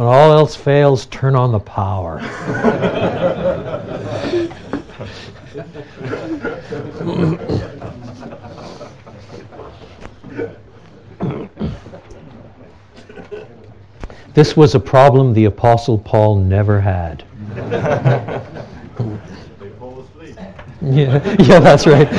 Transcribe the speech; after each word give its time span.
When 0.00 0.08
all 0.08 0.32
else 0.32 0.56
fails, 0.56 1.04
turn 1.04 1.36
on 1.36 1.52
the 1.52 1.60
power. 1.60 2.20
this 14.32 14.56
was 14.56 14.74
a 14.74 14.80
problem 14.80 15.34
the 15.34 15.44
Apostle 15.44 15.98
Paul 15.98 16.36
never 16.36 16.80
had. 16.80 17.22
Yeah, 20.80 21.22
yeah, 21.42 21.60
that's 21.60 21.86
right. 21.86 22.10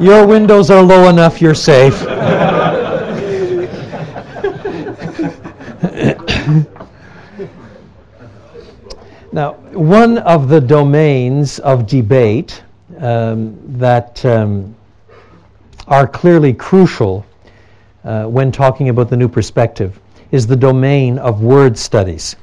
Your 0.02 0.26
windows 0.26 0.68
are 0.68 0.82
low 0.82 1.08
enough, 1.08 1.40
you're 1.40 1.54
safe. 1.54 2.04
now, 9.32 9.54
one 9.88 10.18
of 10.18 10.48
the 10.48 10.60
domains 10.60 11.58
of 11.60 11.86
debate 11.86 12.62
um, 12.98 13.58
that 13.78 14.24
um, 14.24 14.74
are 15.86 16.06
clearly 16.06 16.52
crucial 16.52 17.24
uh, 18.04 18.24
when 18.24 18.52
talking 18.52 18.88
about 18.88 19.08
the 19.10 19.16
new 19.16 19.28
perspective 19.28 19.98
is 20.30 20.46
the 20.46 20.56
domain 20.56 21.18
of 21.18 21.42
word 21.42 21.76
studies 21.76 22.36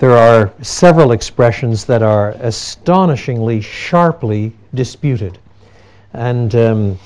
there 0.00 0.16
are 0.16 0.50
several 0.62 1.12
expressions 1.12 1.84
that 1.84 2.02
are 2.02 2.30
astonishingly 2.40 3.60
sharply 3.60 4.50
disputed. 4.72 5.38
And 6.14 6.54
um, 6.54 6.98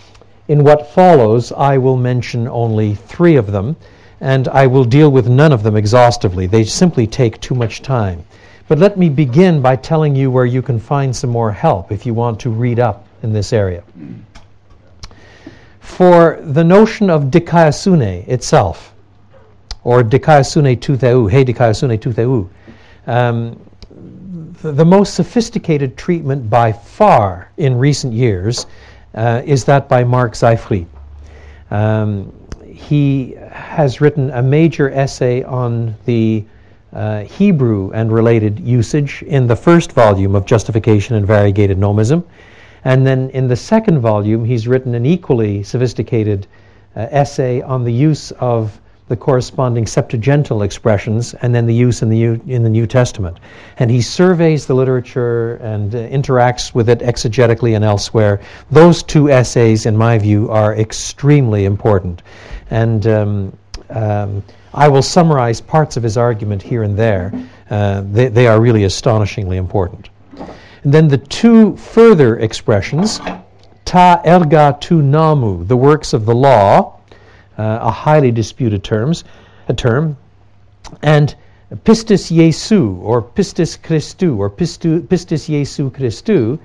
in 0.46 0.62
what 0.62 0.92
follows, 0.92 1.50
I 1.50 1.76
will 1.76 1.96
mention 1.96 2.46
only 2.46 2.94
three 2.94 3.34
of 3.34 3.50
them, 3.50 3.74
and 4.20 4.46
I 4.46 4.68
will 4.68 4.84
deal 4.84 5.10
with 5.10 5.28
none 5.28 5.50
of 5.50 5.64
them 5.64 5.74
exhaustively. 5.74 6.46
They 6.46 6.62
simply 6.62 7.08
take 7.08 7.40
too 7.40 7.56
much 7.56 7.82
time. 7.82 8.24
But 8.66 8.78
let 8.78 8.96
me 8.96 9.10
begin 9.10 9.60
by 9.60 9.76
telling 9.76 10.16
you 10.16 10.30
where 10.30 10.46
you 10.46 10.62
can 10.62 10.80
find 10.80 11.14
some 11.14 11.30
more 11.30 11.52
help 11.52 11.92
if 11.92 12.06
you 12.06 12.14
want 12.14 12.40
to 12.40 12.50
read 12.50 12.78
up 12.78 13.06
in 13.22 13.32
this 13.32 13.52
area. 13.52 13.82
For 15.80 16.38
the 16.40 16.64
notion 16.64 17.10
of 17.10 17.24
dikaiosune 17.24 18.26
itself, 18.26 18.94
or 19.84 20.02
dikaiosune 20.02 20.80
tu 20.80 20.96
theou, 20.96 21.26
he 21.26 21.44
dikaiosune 21.44 22.00
tu 22.00 22.12
theou, 22.12 22.48
um, 23.06 23.60
the, 24.62 24.72
the, 24.72 24.84
most 24.84 25.14
sophisticated 25.14 25.98
treatment 25.98 26.48
by 26.48 26.72
far 26.72 27.50
in 27.58 27.76
recent 27.76 28.14
years 28.14 28.66
uh, 29.14 29.42
is 29.44 29.64
that 29.66 29.90
by 29.90 30.04
Mark 30.04 30.32
Seifrid. 30.32 30.86
Um, 31.70 32.32
he 32.64 33.36
has 33.50 34.00
written 34.00 34.30
a 34.30 34.42
major 34.42 34.90
essay 34.90 35.42
on 35.42 35.94
the 36.06 36.44
uh, 36.94 37.24
Hebrew 37.24 37.90
and 37.92 38.12
related 38.12 38.60
usage 38.60 39.22
in 39.22 39.46
the 39.46 39.56
first 39.56 39.92
volume 39.92 40.34
of 40.34 40.46
Justification 40.46 41.16
and 41.16 41.26
Variegated 41.26 41.76
Nomism. 41.76 42.24
And 42.84 43.06
then 43.06 43.30
in 43.30 43.48
the 43.48 43.56
second 43.56 44.00
volume, 44.00 44.44
he's 44.44 44.68
written 44.68 44.94
an 44.94 45.04
equally 45.04 45.62
sophisticated 45.62 46.46
uh, 46.94 47.08
essay 47.10 47.62
on 47.62 47.84
the 47.84 47.92
use 47.92 48.30
of 48.32 48.80
the 49.08 49.16
corresponding 49.16 49.84
Septuagintal 49.84 50.64
expressions 50.64 51.34
and 51.34 51.54
then 51.54 51.66
the 51.66 51.74
use 51.74 52.00
in 52.00 52.08
the, 52.08 52.18
U, 52.18 52.40
in 52.46 52.62
the 52.62 52.70
New 52.70 52.86
Testament. 52.86 53.38
And 53.78 53.90
he 53.90 54.00
surveys 54.00 54.66
the 54.66 54.74
literature 54.74 55.56
and 55.56 55.94
uh, 55.94 55.98
interacts 56.08 56.74
with 56.74 56.88
it 56.88 57.00
exegetically 57.00 57.76
and 57.76 57.84
elsewhere. 57.84 58.40
Those 58.70 59.02
two 59.02 59.30
essays, 59.30 59.84
in 59.84 59.96
my 59.96 60.16
view, 60.16 60.50
are 60.50 60.74
extremely 60.74 61.66
important. 61.66 62.22
And 62.70 63.06
um, 63.06 63.58
um, 63.90 64.42
I 64.74 64.88
will 64.88 65.02
summarize 65.02 65.60
parts 65.60 65.96
of 65.96 66.02
his 66.02 66.16
argument 66.16 66.60
here 66.60 66.82
and 66.82 66.96
there. 66.96 67.32
Uh, 67.70 68.02
they, 68.10 68.28
they 68.28 68.46
are 68.48 68.60
really 68.60 68.84
astonishingly 68.84 69.56
important. 69.56 70.08
And 70.82 70.92
then 70.92 71.08
the 71.08 71.18
two 71.18 71.76
further 71.76 72.38
expressions, 72.38 73.20
ta 73.84 74.20
erga 74.24 74.80
tu 74.80 75.00
namu, 75.00 75.64
the 75.64 75.76
works 75.76 76.12
of 76.12 76.26
the 76.26 76.34
law, 76.34 76.98
uh, 77.56 77.78
a 77.82 77.90
highly 77.90 78.32
disputed 78.32 78.82
terms, 78.82 79.24
a 79.68 79.74
term, 79.74 80.16
and 81.02 81.34
pistis 81.84 82.34
Jesu 82.34 82.96
or 82.96 83.22
pistis 83.22 83.78
Christu 83.78 84.36
or 84.36 84.50
pistu, 84.50 85.00
pistis 85.02 85.46
Jesu 85.46 85.90
Christu, 85.90 86.58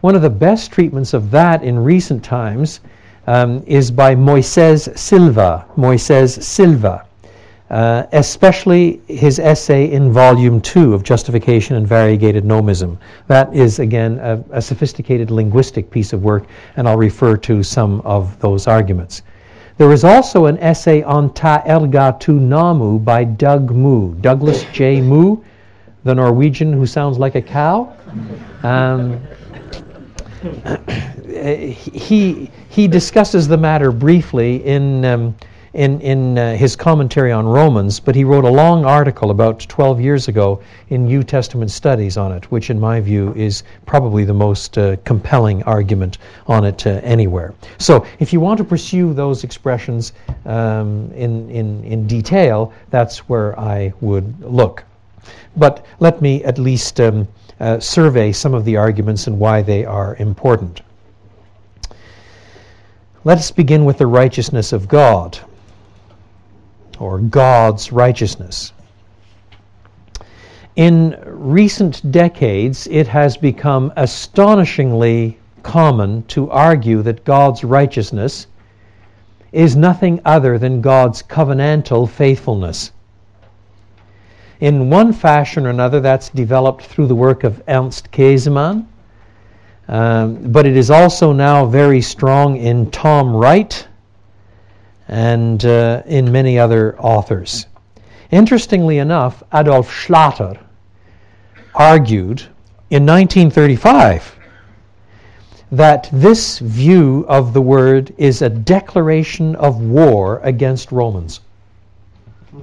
one 0.00 0.16
of 0.16 0.22
the 0.22 0.30
best 0.30 0.72
treatments 0.72 1.14
of 1.14 1.30
that 1.30 1.62
in 1.62 1.78
recent 1.78 2.24
times 2.24 2.80
um, 3.28 3.62
is 3.66 3.90
by 3.90 4.16
Moises 4.16 4.98
Silva. 4.98 5.64
Moises 5.76 6.42
Silva. 6.42 7.04
Uh, 7.72 8.06
especially 8.12 9.00
his 9.08 9.38
essay 9.38 9.90
in 9.90 10.12
volume 10.12 10.60
two 10.60 10.92
of 10.92 11.02
Justification 11.02 11.74
and 11.76 11.86
Variegated 11.86 12.44
Nomism. 12.44 12.98
That 13.28 13.54
is, 13.56 13.78
again, 13.78 14.18
a, 14.18 14.44
a 14.50 14.60
sophisticated 14.60 15.30
linguistic 15.30 15.90
piece 15.90 16.12
of 16.12 16.22
work, 16.22 16.44
and 16.76 16.86
I'll 16.86 16.98
refer 16.98 17.34
to 17.38 17.62
some 17.62 18.02
of 18.02 18.38
those 18.40 18.66
arguments. 18.66 19.22
There 19.78 19.90
is 19.90 20.04
also 20.04 20.44
an 20.44 20.58
essay 20.58 21.02
on 21.02 21.32
Ta 21.32 21.62
Erga 21.62 22.20
Tu 22.20 22.38
Namu 22.38 22.98
by 22.98 23.24
Doug 23.24 23.70
Moo, 23.70 24.16
Douglas 24.16 24.64
J. 24.74 25.00
Moo, 25.00 25.38
the 26.04 26.14
Norwegian 26.14 26.74
who 26.74 26.84
sounds 26.84 27.18
like 27.18 27.36
a 27.36 27.42
cow. 27.42 27.96
Um, 28.64 29.18
he, 31.26 32.50
he 32.68 32.86
discusses 32.86 33.48
the 33.48 33.56
matter 33.56 33.92
briefly 33.92 34.62
in 34.66 35.06
um, 35.06 35.34
in, 35.74 36.00
in 36.02 36.36
uh, 36.36 36.54
his 36.54 36.76
commentary 36.76 37.32
on 37.32 37.46
Romans, 37.46 37.98
but 37.98 38.14
he 38.14 38.24
wrote 38.24 38.44
a 38.44 38.50
long 38.50 38.84
article 38.84 39.30
about 39.30 39.60
12 39.60 40.00
years 40.00 40.28
ago 40.28 40.60
in 40.90 41.06
New 41.06 41.22
Testament 41.22 41.70
studies 41.70 42.18
on 42.18 42.30
it, 42.30 42.50
which, 42.50 42.68
in 42.68 42.78
my 42.78 43.00
view, 43.00 43.32
is 43.34 43.62
probably 43.86 44.24
the 44.24 44.34
most 44.34 44.76
uh, 44.76 44.96
compelling 45.04 45.62
argument 45.62 46.18
on 46.46 46.64
it 46.64 46.86
uh, 46.86 47.00
anywhere. 47.02 47.54
So, 47.78 48.06
if 48.18 48.32
you 48.32 48.40
want 48.40 48.58
to 48.58 48.64
pursue 48.64 49.14
those 49.14 49.44
expressions 49.44 50.12
um, 50.44 51.10
in, 51.14 51.48
in, 51.50 51.82
in 51.84 52.06
detail, 52.06 52.72
that's 52.90 53.28
where 53.28 53.58
I 53.58 53.94
would 54.02 54.40
look. 54.42 54.84
But 55.56 55.86
let 56.00 56.20
me 56.20 56.44
at 56.44 56.58
least 56.58 57.00
um, 57.00 57.26
uh, 57.60 57.80
survey 57.80 58.32
some 58.32 58.52
of 58.52 58.66
the 58.66 58.76
arguments 58.76 59.26
and 59.26 59.38
why 59.38 59.62
they 59.62 59.86
are 59.86 60.16
important. 60.16 60.82
Let 63.24 63.38
us 63.38 63.50
begin 63.50 63.84
with 63.84 63.98
the 63.98 64.06
righteousness 64.06 64.72
of 64.72 64.88
God 64.88 65.38
or 66.98 67.18
God's 67.18 67.92
righteousness. 67.92 68.72
In 70.76 71.18
recent 71.26 72.10
decades, 72.10 72.86
it 72.86 73.06
has 73.08 73.36
become 73.36 73.92
astonishingly 73.96 75.38
common 75.62 76.22
to 76.24 76.50
argue 76.50 77.02
that 77.02 77.24
God's 77.24 77.62
righteousness 77.62 78.46
is 79.52 79.76
nothing 79.76 80.20
other 80.24 80.58
than 80.58 80.80
God's 80.80 81.22
covenantal 81.22 82.08
faithfulness. 82.08 82.92
In 84.60 84.88
one 84.88 85.12
fashion 85.12 85.66
or 85.66 85.70
another, 85.70 86.00
that's 86.00 86.30
developed 86.30 86.84
through 86.84 87.08
the 87.08 87.14
work 87.14 87.44
of 87.44 87.62
Ernst 87.68 88.10
Käsemann, 88.10 88.86
um, 89.88 90.52
but 90.52 90.66
it 90.66 90.76
is 90.76 90.90
also 90.90 91.32
now 91.32 91.66
very 91.66 92.00
strong 92.00 92.56
in 92.56 92.90
Tom 92.90 93.34
Wright 93.36 93.86
and 95.08 95.64
uh, 95.64 96.02
in 96.06 96.30
many 96.30 96.58
other 96.58 96.98
authors. 96.98 97.66
Interestingly 98.30 98.98
enough, 98.98 99.42
Adolf 99.52 99.90
Schlatter 99.90 100.58
argued 101.74 102.42
in 102.90 103.06
1935 103.06 104.36
that 105.72 106.08
this 106.12 106.58
view 106.58 107.24
of 107.28 107.54
the 107.54 107.60
word 107.60 108.14
is 108.18 108.42
a 108.42 108.48
declaration 108.48 109.56
of 109.56 109.80
war 109.80 110.40
against 110.42 110.92
Romans. 110.92 111.40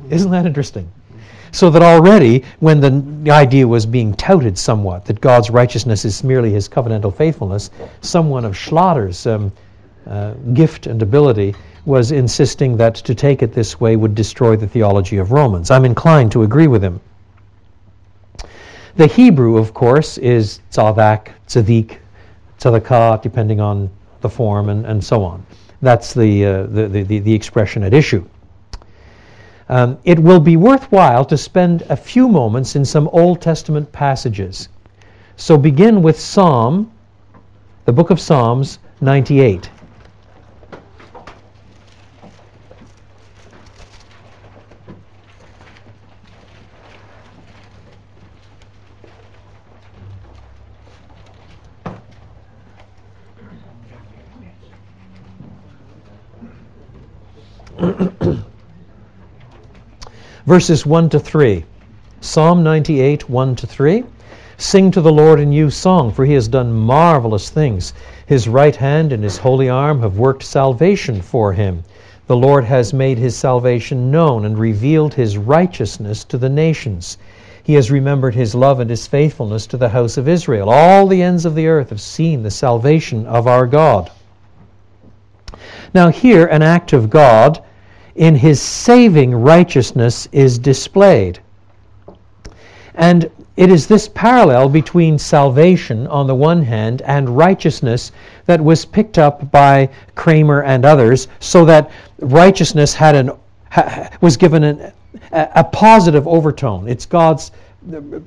Isn't 0.09 0.29
that 0.31 0.45
interesting? 0.45 0.91
So 1.51 1.71
that 1.71 1.81
already, 1.81 2.43
when 2.59 2.79
the 2.79 3.31
idea 3.31 3.67
was 3.67 3.87
being 3.87 4.13
touted 4.13 4.55
somewhat, 4.57 5.05
that 5.05 5.19
God's 5.19 5.49
righteousness 5.49 6.05
is 6.05 6.23
merely 6.23 6.51
his 6.51 6.69
covenantal 6.69 7.15
faithfulness, 7.15 7.71
someone 8.01 8.45
of 8.45 8.53
Schlatter's 8.53 9.25
um, 9.25 9.51
uh, 10.07 10.33
gift 10.53 10.85
and 10.85 11.01
ability 11.01 11.55
was 11.85 12.11
insisting 12.11 12.77
that 12.77 12.95
to 12.95 13.15
take 13.15 13.41
it 13.41 13.53
this 13.53 13.79
way 13.79 13.95
would 13.95 14.15
destroy 14.15 14.55
the 14.55 14.67
theology 14.67 15.17
of 15.17 15.31
Romans. 15.31 15.71
I'm 15.71 15.85
inclined 15.85 16.31
to 16.33 16.43
agree 16.43 16.67
with 16.67 16.83
him. 16.83 16.99
The 18.95 19.07
Hebrew, 19.07 19.57
of 19.57 19.73
course, 19.73 20.17
is 20.17 20.59
tzavak, 20.71 21.29
tzadik, 21.47 21.97
tzadakah, 22.59 23.21
depending 23.21 23.59
on 23.61 23.89
the 24.21 24.29
form 24.29 24.69
and, 24.69 24.85
and 24.85 25.03
so 25.03 25.23
on. 25.23 25.45
That's 25.81 26.13
the, 26.13 26.45
uh, 26.45 26.63
the, 26.63 26.87
the, 26.87 27.19
the, 27.19 27.33
expression 27.33 27.83
at 27.83 27.93
issue. 27.93 28.25
Um, 29.69 29.97
it 30.03 30.19
will 30.19 30.39
be 30.41 30.57
worthwhile 30.57 31.23
to 31.25 31.37
spend 31.37 31.83
a 31.83 31.95
few 31.95 32.27
moments 32.27 32.75
in 32.75 32.83
some 32.83 33.07
Old 33.13 33.39
Testament 33.39 33.89
passages. 33.91 34.67
So 35.37 35.57
begin 35.57 36.01
with 36.01 36.19
Psalm, 36.19 36.91
the 37.85 37.93
book 37.93 38.09
of 38.09 38.19
Psalms 38.19 38.79
98. 38.99 39.69
Verses 60.45 60.85
1 60.85 61.09
to 61.09 61.19
3. 61.19 61.63
Psalm 62.19 62.61
98, 62.61 63.29
1 63.29 63.55
to 63.55 63.67
3. 63.67 64.03
Sing 64.57 64.91
to 64.91 64.99
the 64.99 65.11
Lord 65.11 65.39
a 65.39 65.45
new 65.45 65.69
song, 65.69 66.11
for 66.11 66.25
he 66.25 66.33
has 66.33 66.49
done 66.49 66.73
marvelous 66.73 67.49
things. 67.49 67.93
His 68.25 68.49
right 68.49 68.75
hand 68.75 69.13
and 69.13 69.23
his 69.23 69.37
holy 69.37 69.69
arm 69.69 70.01
have 70.01 70.17
worked 70.17 70.43
salvation 70.43 71.21
for 71.21 71.53
him. 71.53 71.85
The 72.27 72.35
Lord 72.35 72.65
has 72.65 72.93
made 72.93 73.17
his 73.17 73.37
salvation 73.37 74.11
known 74.11 74.43
and 74.43 74.57
revealed 74.57 75.13
his 75.13 75.37
righteousness 75.37 76.25
to 76.25 76.37
the 76.37 76.49
nations. 76.49 77.17
He 77.63 77.75
has 77.75 77.89
remembered 77.89 78.35
his 78.35 78.53
love 78.53 78.81
and 78.81 78.89
his 78.89 79.07
faithfulness 79.07 79.65
to 79.67 79.77
the 79.77 79.89
house 79.89 80.17
of 80.17 80.27
Israel. 80.27 80.69
All 80.69 81.07
the 81.07 81.23
ends 81.23 81.45
of 81.45 81.55
the 81.55 81.67
earth 81.67 81.91
have 81.91 82.01
seen 82.01 82.43
the 82.43 82.51
salvation 82.51 83.25
of 83.25 83.47
our 83.47 83.65
God. 83.65 84.11
Now, 85.93 86.09
here, 86.09 86.45
an 86.45 86.61
act 86.61 86.91
of 86.91 87.09
God 87.09 87.63
in 88.19 88.35
his 88.35 88.61
saving 88.61 89.33
righteousness 89.33 90.27
is 90.33 90.59
displayed. 90.59 91.39
And 92.93 93.31
it 93.55 93.71
is 93.71 93.87
this 93.87 94.09
parallel 94.09 94.67
between 94.67 95.17
salvation 95.17 96.05
on 96.07 96.27
the 96.27 96.35
one 96.35 96.61
hand 96.61 97.01
and 97.03 97.29
righteousness 97.29 98.11
that 98.45 98.61
was 98.61 98.83
picked 98.83 99.17
up 99.17 99.49
by 99.51 99.87
Cremer 100.15 100.63
and 100.63 100.83
others, 100.83 101.29
so 101.39 101.63
that 101.63 101.91
righteousness 102.19 102.93
had 102.93 103.15
an, 103.15 103.31
was 104.19 104.35
given 104.35 104.65
an, 104.65 104.91
a 105.31 105.63
positive 105.63 106.27
overtone. 106.27 106.89
It's 106.89 107.05
God's 107.05 107.51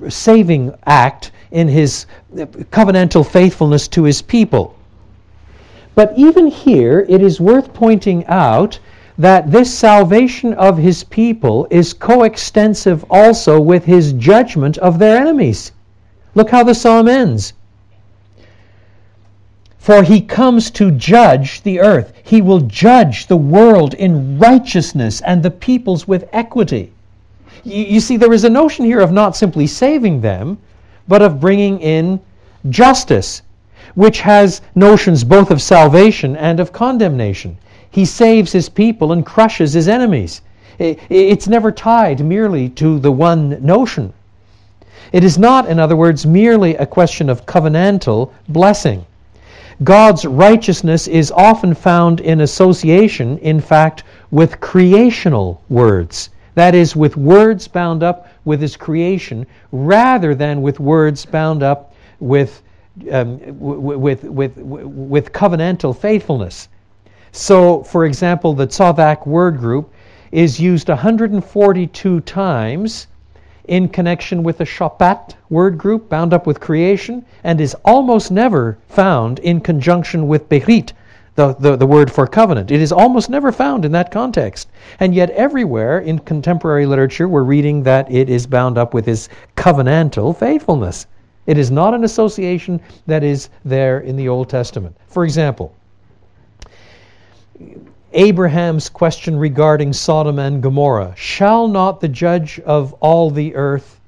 saving 0.09 0.73
act 0.87 1.31
in 1.51 1.67
his 1.67 2.07
covenantal 2.33 3.29
faithfulness 3.29 3.87
to 3.89 4.03
his 4.03 4.23
people. 4.23 4.75
But 5.93 6.13
even 6.17 6.47
here, 6.47 7.05
it 7.07 7.21
is 7.21 7.39
worth 7.39 7.75
pointing 7.75 8.25
out 8.25 8.79
that 9.17 9.51
this 9.51 9.73
salvation 9.73 10.53
of 10.53 10.77
his 10.77 11.03
people 11.03 11.67
is 11.69 11.93
coextensive 11.93 13.05
also 13.09 13.59
with 13.59 13.85
his 13.85 14.13
judgment 14.13 14.77
of 14.79 14.99
their 14.99 15.17
enemies. 15.17 15.71
Look 16.35 16.49
how 16.49 16.63
the 16.63 16.73
psalm 16.73 17.07
ends. 17.07 17.53
For 19.77 20.01
he 20.01 20.21
comes 20.21 20.71
to 20.71 20.91
judge 20.91 21.61
the 21.61 21.79
earth. 21.79 22.13
He 22.23 22.41
will 22.41 22.61
judge 22.61 23.27
the 23.27 23.37
world 23.37 23.93
in 23.93 24.39
righteousness 24.39 25.21
and 25.21 25.43
the 25.43 25.51
peoples 25.51 26.07
with 26.07 26.29
equity. 26.31 26.91
You, 27.63 27.83
you 27.83 27.99
see, 27.99 28.17
there 28.17 28.33
is 28.33 28.45
a 28.45 28.49
notion 28.49 28.85
here 28.85 29.01
of 29.01 29.11
not 29.11 29.35
simply 29.35 29.67
saving 29.67 30.21
them, 30.21 30.57
but 31.07 31.21
of 31.21 31.39
bringing 31.39 31.79
in 31.81 32.19
justice, 32.69 33.41
which 33.93 34.21
has 34.21 34.61
notions 34.73 35.23
both 35.23 35.51
of 35.51 35.61
salvation 35.61 36.35
and 36.37 36.59
of 36.59 36.71
condemnation. 36.71 37.57
He 37.93 38.05
saves 38.05 38.51
his 38.51 38.69
people 38.69 39.11
and 39.11 39.23
crushes 39.23 39.73
his 39.73 39.87
enemies. 39.87 40.41
It's 40.79 41.47
never 41.47 41.71
tied 41.71 42.25
merely 42.25 42.69
to 42.69 42.97
the 42.97 43.11
one 43.11 43.63
notion. 43.63 44.13
It 45.11 45.23
is 45.23 45.37
not, 45.37 45.69
in 45.69 45.77
other 45.79 45.95
words, 45.95 46.25
merely 46.25 46.75
a 46.75 46.87
question 46.87 47.29
of 47.29 47.45
covenantal 47.45 48.31
blessing. 48.49 49.05
God's 49.83 50.25
righteousness 50.25 51.07
is 51.07 51.31
often 51.31 51.75
found 51.75 52.19
in 52.19 52.41
association, 52.41 53.37
in 53.37 53.59
fact, 53.59 54.03
with 54.31 54.59
creational 54.59 55.61
words. 55.69 56.31
That 56.55 56.73
is, 56.73 56.95
with 56.95 57.15
words 57.15 57.67
bound 57.67 58.01
up 58.01 58.27
with 58.43 58.59
his 58.59 58.75
creation, 58.75 59.45
rather 59.71 60.33
than 60.33 60.63
with 60.63 60.79
words 60.79 61.27
bound 61.27 61.61
up 61.61 61.93
with, 62.19 62.63
um, 63.11 63.39
with, 63.59 64.23
with, 64.23 64.57
with, 64.57 64.57
with 64.57 65.31
covenantal 65.31 65.95
faithfulness. 65.95 66.69
So, 67.35 67.81
for 67.81 68.05
example, 68.05 68.53
the 68.53 68.67
Tzavak 68.67 69.25
word 69.25 69.57
group 69.57 69.91
is 70.31 70.59
used 70.59 70.87
142 70.87 72.19
times 72.21 73.07
in 73.65 73.89
connection 73.89 74.43
with 74.43 74.59
the 74.59 74.65
Shabbat 74.65 75.33
word 75.49 75.75
group 75.75 76.09
bound 76.09 76.31
up 76.31 76.45
with 76.45 76.59
creation 76.59 77.25
and 77.43 77.59
is 77.59 77.75
almost 77.85 78.29
never 78.29 78.77
found 78.87 79.39
in 79.39 79.61
conjunction 79.61 80.27
with 80.27 80.47
Berit, 80.47 80.91
the, 81.33 81.55
the, 81.55 81.75
the, 81.75 81.87
word 81.87 82.11
for 82.11 82.27
covenant. 82.27 82.69
It 82.69 82.81
is 82.81 82.91
almost 82.91 83.31
never 83.31 83.51
found 83.51 83.83
in 83.83 83.91
that 83.93 84.11
context. 84.11 84.69
And 84.99 85.15
yet, 85.15 85.31
everywhere 85.31 86.01
in 86.01 86.19
contemporary 86.19 86.85
literature, 86.85 87.27
we're 87.27 87.41
reading 87.41 87.81
that 87.81 88.11
it 88.11 88.29
is 88.29 88.45
bound 88.45 88.77
up 88.77 88.93
with 88.93 89.07
his 89.07 89.27
covenantal 89.57 90.37
faithfulness. 90.37 91.07
It 91.47 91.57
is 91.57 91.71
not 91.71 91.95
an 91.95 92.03
association 92.03 92.79
that 93.07 93.23
is 93.23 93.49
there 93.65 94.01
in 94.01 94.17
the 94.17 94.29
Old 94.29 94.49
Testament. 94.49 94.95
For 95.07 95.23
example, 95.23 95.73
Abraham's 98.13 98.89
question 98.89 99.37
regarding 99.37 99.91
Sodom 99.91 100.37
and 100.37 100.61
Gomorrah 100.61 101.13
Shall 101.15 101.67
not 101.67 101.99
the 101.99 102.07
judge 102.07 102.59
of 102.59 102.93
all 102.93 103.29
the 103.31 103.55
earth 103.55 103.99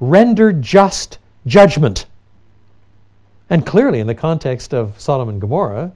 render 0.00 0.52
just 0.52 1.18
judgment? 1.46 2.06
And 3.50 3.64
clearly, 3.64 4.00
in 4.00 4.06
the 4.06 4.14
context 4.14 4.74
of 4.74 4.98
Sodom 5.00 5.28
and 5.28 5.40
Gomorrah, 5.40 5.92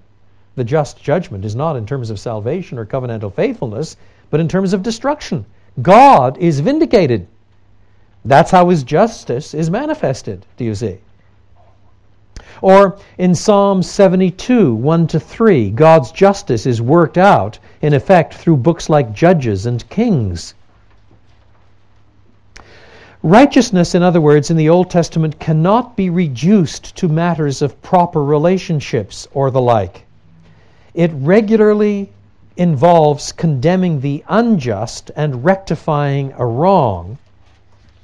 the 0.54 0.64
just 0.64 1.02
judgment 1.02 1.44
is 1.44 1.54
not 1.54 1.76
in 1.76 1.86
terms 1.86 2.10
of 2.10 2.20
salvation 2.20 2.78
or 2.78 2.86
covenantal 2.86 3.32
faithfulness, 3.32 3.96
but 4.30 4.40
in 4.40 4.48
terms 4.48 4.72
of 4.72 4.82
destruction. 4.82 5.44
God 5.80 6.36
is 6.38 6.60
vindicated. 6.60 7.26
That's 8.24 8.50
how 8.50 8.68
his 8.68 8.82
justice 8.82 9.54
is 9.54 9.70
manifested, 9.70 10.44
do 10.56 10.64
you 10.64 10.74
see? 10.74 10.98
Or 12.60 12.98
in 13.18 13.34
Psalm 13.34 13.82
72, 13.82 14.74
1 14.74 15.06
to 15.08 15.20
3, 15.20 15.70
God's 15.70 16.10
justice 16.12 16.66
is 16.66 16.82
worked 16.82 17.18
out, 17.18 17.58
in 17.82 17.94
effect, 17.94 18.34
through 18.34 18.56
books 18.56 18.88
like 18.88 19.12
Judges 19.12 19.66
and 19.66 19.88
Kings. 19.88 20.54
Righteousness, 23.22 23.94
in 23.94 24.02
other 24.02 24.20
words, 24.20 24.50
in 24.50 24.56
the 24.56 24.68
Old 24.68 24.90
Testament 24.90 25.40
cannot 25.40 25.96
be 25.96 26.08
reduced 26.08 26.94
to 26.96 27.08
matters 27.08 27.62
of 27.62 27.80
proper 27.82 28.22
relationships 28.22 29.26
or 29.34 29.50
the 29.50 29.60
like. 29.60 30.04
It 30.94 31.10
regularly 31.14 32.10
involves 32.56 33.32
condemning 33.32 34.00
the 34.00 34.24
unjust 34.28 35.10
and 35.16 35.44
rectifying 35.44 36.32
a 36.38 36.46
wrong. 36.46 37.18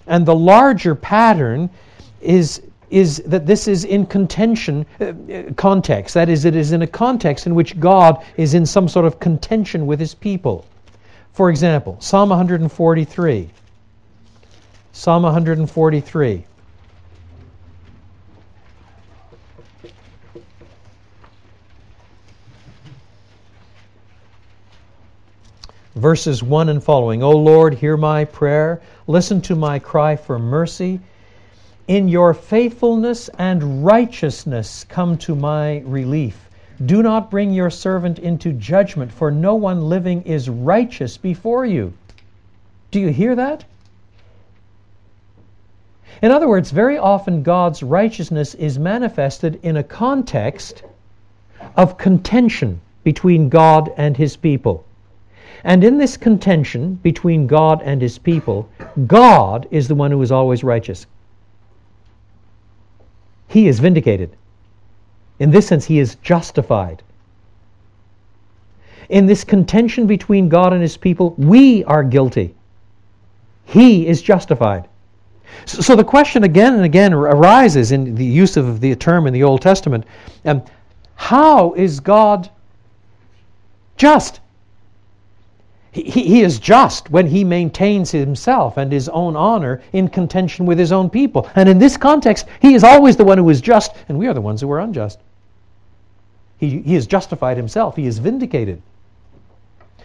And 0.06 0.26
the 0.26 0.34
larger 0.34 0.94
pattern 0.94 1.70
is 2.20 2.60
is 2.94 3.20
that 3.26 3.44
this 3.44 3.66
is 3.66 3.84
in 3.84 4.06
contention 4.06 4.86
uh, 5.00 5.06
uh, 5.06 5.52
context. 5.56 6.14
That 6.14 6.28
is, 6.28 6.44
it 6.44 6.54
is 6.54 6.70
in 6.70 6.82
a 6.82 6.86
context 6.86 7.44
in 7.44 7.56
which 7.56 7.78
God 7.80 8.24
is 8.36 8.54
in 8.54 8.64
some 8.64 8.86
sort 8.86 9.04
of 9.04 9.18
contention 9.18 9.88
with 9.88 9.98
his 9.98 10.14
people. 10.14 10.64
For 11.32 11.50
example, 11.50 11.96
Psalm 12.00 12.28
143. 12.28 13.50
Psalm 14.92 15.22
143. 15.24 16.44
Verses 25.96 26.44
1 26.44 26.68
and 26.68 26.82
following. 26.82 27.24
O 27.24 27.32
Lord, 27.32 27.74
hear 27.74 27.96
my 27.96 28.24
prayer. 28.24 28.80
Listen 29.08 29.40
to 29.40 29.56
my 29.56 29.80
cry 29.80 30.14
for 30.14 30.38
mercy 30.38 31.00
in 31.86 32.08
your 32.08 32.32
faithfulness 32.32 33.28
and 33.38 33.84
righteousness 33.84 34.84
come 34.88 35.18
to 35.18 35.34
my 35.34 35.82
relief. 35.84 36.48
Do 36.86 37.02
not 37.02 37.30
bring 37.30 37.52
your 37.52 37.70
servant 37.70 38.18
into 38.18 38.52
judgment, 38.52 39.12
for 39.12 39.30
no 39.30 39.54
one 39.54 39.88
living 39.88 40.22
is 40.22 40.48
righteous 40.48 41.18
before 41.18 41.66
you. 41.66 41.92
Do 42.90 43.00
you 43.00 43.08
hear 43.08 43.34
that? 43.36 43.64
In 46.22 46.30
other 46.30 46.48
words, 46.48 46.70
very 46.70 46.96
often 46.96 47.42
God's 47.42 47.82
righteousness 47.82 48.54
is 48.54 48.78
manifested 48.78 49.60
in 49.62 49.76
a 49.76 49.82
context 49.82 50.84
of 51.76 51.98
contention 51.98 52.80
between 53.02 53.48
God 53.50 53.92
and 53.96 54.16
his 54.16 54.36
people. 54.36 54.84
And 55.64 55.84
in 55.84 55.98
this 55.98 56.16
contention 56.16 56.94
between 57.02 57.46
God 57.46 57.82
and 57.82 58.00
his 58.00 58.18
people, 58.18 58.68
God 59.06 59.66
is 59.70 59.86
the 59.86 59.94
one 59.94 60.10
who 60.10 60.22
is 60.22 60.32
always 60.32 60.64
righteous 60.64 61.06
he 63.54 63.68
is 63.68 63.78
vindicated. 63.78 64.36
In 65.38 65.52
this 65.52 65.68
sense, 65.68 65.84
he 65.84 66.00
is 66.00 66.16
justified. 66.16 67.04
In 69.08 69.26
this 69.26 69.44
contention 69.44 70.08
between 70.08 70.48
God 70.48 70.72
and 70.72 70.82
his 70.82 70.96
people, 70.96 71.36
we 71.38 71.84
are 71.84 72.02
guilty. 72.02 72.52
He 73.64 74.08
is 74.08 74.22
justified. 74.22 74.88
So, 75.66 75.82
so 75.82 75.94
the 75.94 76.02
question 76.02 76.42
again 76.42 76.74
and 76.74 76.84
again 76.84 77.14
arises 77.14 77.92
in 77.92 78.16
the 78.16 78.24
use 78.24 78.56
of 78.56 78.80
the 78.80 78.96
term 78.96 79.28
in 79.28 79.32
the 79.32 79.44
Old 79.44 79.62
Testament 79.62 80.04
um, 80.44 80.60
how 81.14 81.74
is 81.74 82.00
God 82.00 82.50
just? 83.96 84.40
He, 85.94 86.02
he 86.02 86.42
is 86.42 86.58
just 86.58 87.08
when 87.10 87.28
he 87.28 87.44
maintains 87.44 88.10
himself 88.10 88.76
and 88.76 88.90
his 88.90 89.08
own 89.08 89.36
honor 89.36 89.80
in 89.92 90.08
contention 90.08 90.66
with 90.66 90.76
his 90.76 90.90
own 90.90 91.08
people. 91.08 91.48
And 91.54 91.68
in 91.68 91.78
this 91.78 91.96
context, 91.96 92.46
he 92.60 92.74
is 92.74 92.82
always 92.82 93.16
the 93.16 93.24
one 93.24 93.38
who 93.38 93.48
is 93.48 93.60
just, 93.60 93.92
and 94.08 94.18
we 94.18 94.26
are 94.26 94.34
the 94.34 94.40
ones 94.40 94.60
who 94.60 94.70
are 94.72 94.80
unjust. 94.80 95.20
He, 96.58 96.80
he 96.80 96.94
has 96.94 97.06
justified 97.06 97.56
himself, 97.56 97.94
he 97.94 98.06
is 98.06 98.18
vindicated. 98.18 98.82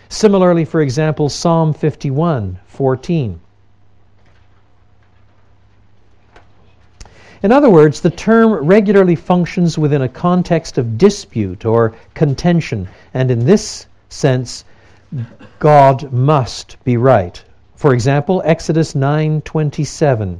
Similarly, 0.10 0.64
for 0.64 0.82
example, 0.82 1.28
Psalm 1.28 1.74
51 1.74 2.60
14. 2.68 3.40
In 7.42 7.52
other 7.52 7.70
words, 7.70 8.02
the 8.02 8.10
term 8.10 8.52
regularly 8.54 9.16
functions 9.16 9.78
within 9.78 10.02
a 10.04 10.10
context 10.10 10.78
of 10.78 10.98
dispute 10.98 11.66
or 11.66 11.96
contention, 12.14 12.88
and 13.14 13.32
in 13.32 13.46
this 13.46 13.88
sense, 14.10 14.66
God 15.60 16.14
must 16.14 16.78
be 16.86 16.96
right. 16.96 17.44
For 17.76 17.94
example, 17.94 18.42
Exodus 18.46 18.96
9:27. 18.96 20.40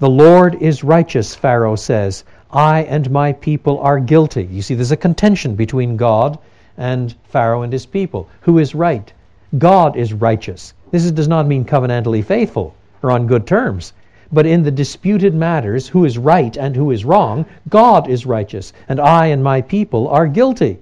The 0.00 0.10
Lord 0.10 0.56
is 0.60 0.84
righteous, 0.84 1.34
Pharaoh 1.34 1.76
says. 1.76 2.24
I 2.50 2.82
and 2.82 3.10
my 3.10 3.32
people 3.32 3.78
are 3.78 3.98
guilty. 3.98 4.44
You 4.44 4.60
see, 4.60 4.74
there's 4.74 4.92
a 4.92 4.98
contention 4.98 5.54
between 5.54 5.96
God 5.96 6.36
and 6.76 7.14
Pharaoh 7.24 7.62
and 7.62 7.72
his 7.72 7.86
people. 7.86 8.28
Who 8.42 8.58
is 8.58 8.74
right? 8.74 9.10
God 9.56 9.96
is 9.96 10.12
righteous. 10.12 10.74
This 10.90 11.10
does 11.10 11.26
not 11.26 11.46
mean 11.46 11.64
covenantally 11.64 12.22
faithful 12.22 12.74
or 13.02 13.10
on 13.12 13.26
good 13.26 13.46
terms. 13.46 13.94
But 14.30 14.44
in 14.44 14.62
the 14.62 14.70
disputed 14.70 15.34
matters, 15.34 15.88
who 15.88 16.04
is 16.04 16.18
right 16.18 16.54
and 16.54 16.76
who 16.76 16.90
is 16.90 17.06
wrong, 17.06 17.46
God 17.70 18.10
is 18.10 18.26
righteous, 18.26 18.74
and 18.90 19.00
I 19.00 19.28
and 19.28 19.42
my 19.42 19.62
people 19.62 20.06
are 20.08 20.26
guilty. 20.26 20.80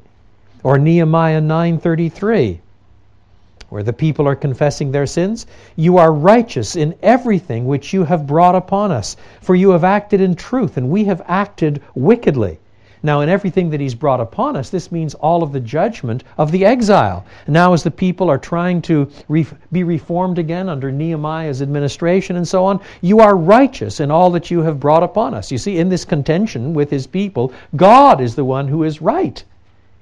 Or 0.65 0.79
Nehemiah 0.79 1.41
9:33, 1.41 2.59
where 3.73 3.83
the 3.83 3.93
people 3.93 4.29
are 4.29 4.37
confessing 4.37 4.93
their 4.93 5.07
sins, 5.07 5.47
you 5.77 5.97
are 5.97 6.13
righteous 6.13 6.77
in 6.77 6.95
everything 7.03 7.65
which 7.65 7.95
you 7.95 8.05
have 8.05 8.27
brought 8.27 8.55
upon 8.55 8.93
us, 8.93 9.17
for 9.41 9.55
you 9.55 9.71
have 9.71 9.83
acted 9.83 10.21
in 10.21 10.35
truth, 10.35 10.77
and 10.77 10.91
we 10.91 11.05
have 11.05 11.23
acted 11.27 11.81
wickedly. 11.95 12.59
Now, 13.03 13.23
in 13.23 13.31
everything 13.31 13.71
that 13.71 13.81
he's 13.81 13.95
brought 13.95 14.21
upon 14.21 14.57
us, 14.57 14.69
this 14.69 14.93
means 14.93 15.15
all 15.15 15.43
of 15.43 15.53
the 15.53 15.59
judgment 15.59 16.23
of 16.37 16.53
the 16.53 16.67
exile. 16.67 17.25
Now, 17.49 17.73
as 17.73 17.83
the 17.83 17.91
people 17.91 18.29
are 18.29 18.37
trying 18.37 18.83
to 18.83 19.11
re- 19.27 19.47
be 19.73 19.85
reformed 19.85 20.39
again 20.39 20.69
under 20.69 20.93
Nehemiah's 20.93 21.63
administration 21.63 22.37
and 22.37 22.47
so 22.47 22.67
on, 22.67 22.79
you 23.01 23.21
are 23.21 23.37
righteous 23.37 24.01
in 24.01 24.11
all 24.11 24.31
that 24.33 24.51
you 24.51 24.61
have 24.61 24.79
brought 24.79 25.03
upon 25.03 25.33
us. 25.33 25.51
You 25.51 25.57
see, 25.57 25.79
in 25.79 25.89
this 25.89 26.05
contention 26.05 26.75
with 26.75 26.91
his 26.91 27.07
people, 27.07 27.55
God 27.75 28.21
is 28.21 28.35
the 28.35 28.45
one 28.45 28.69
who 28.69 28.85
is 28.85 29.01
right. 29.01 29.43